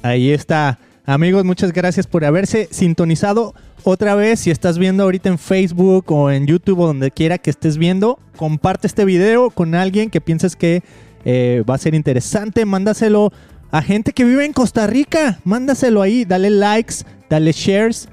[0.02, 0.78] Ahí está.
[1.08, 4.40] Amigos, muchas gracias por haberse sintonizado otra vez.
[4.40, 8.18] Si estás viendo ahorita en Facebook o en YouTube o donde quiera que estés viendo,
[8.36, 10.82] comparte este video con alguien que pienses que
[11.24, 12.66] eh, va a ser interesante.
[12.66, 13.32] Mándaselo
[13.70, 15.40] a gente que vive en Costa Rica.
[15.44, 16.26] Mándaselo ahí.
[16.26, 16.96] Dale likes,
[17.30, 18.10] dale shares.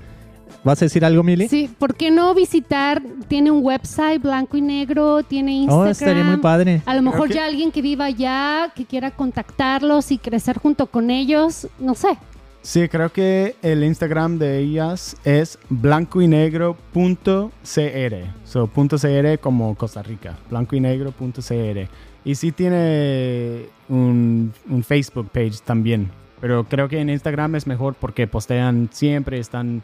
[0.63, 1.49] ¿Vas a decir algo, Mili?
[1.49, 3.03] Sí, ¿por qué no visitar?
[3.27, 5.87] Tiene un website blanco y negro, tiene Instagram.
[5.87, 6.81] Oh, estaría muy padre.
[6.85, 11.09] A lo mejor ya alguien que viva allá, que quiera contactarlos y crecer junto con
[11.11, 12.17] ellos, no sé.
[12.65, 18.25] Sí, creo que el Instagram de ellas es blanco y negro punto cr.
[18.51, 20.35] .cr como Costa Rica.
[20.49, 21.87] Blanco y negro .cr.
[22.23, 26.09] Y sí tiene un, un Facebook page también.
[26.41, 29.83] Pero creo que en Instagram es mejor porque postean siempre, están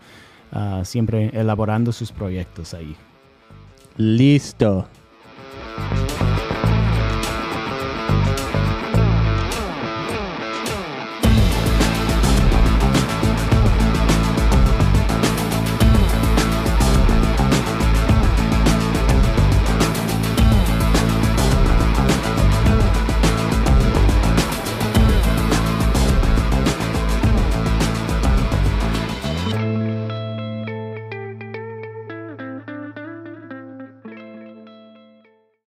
[0.52, 2.96] ah, siempre elaborando sus proyectos ahí.
[3.96, 4.88] Listo.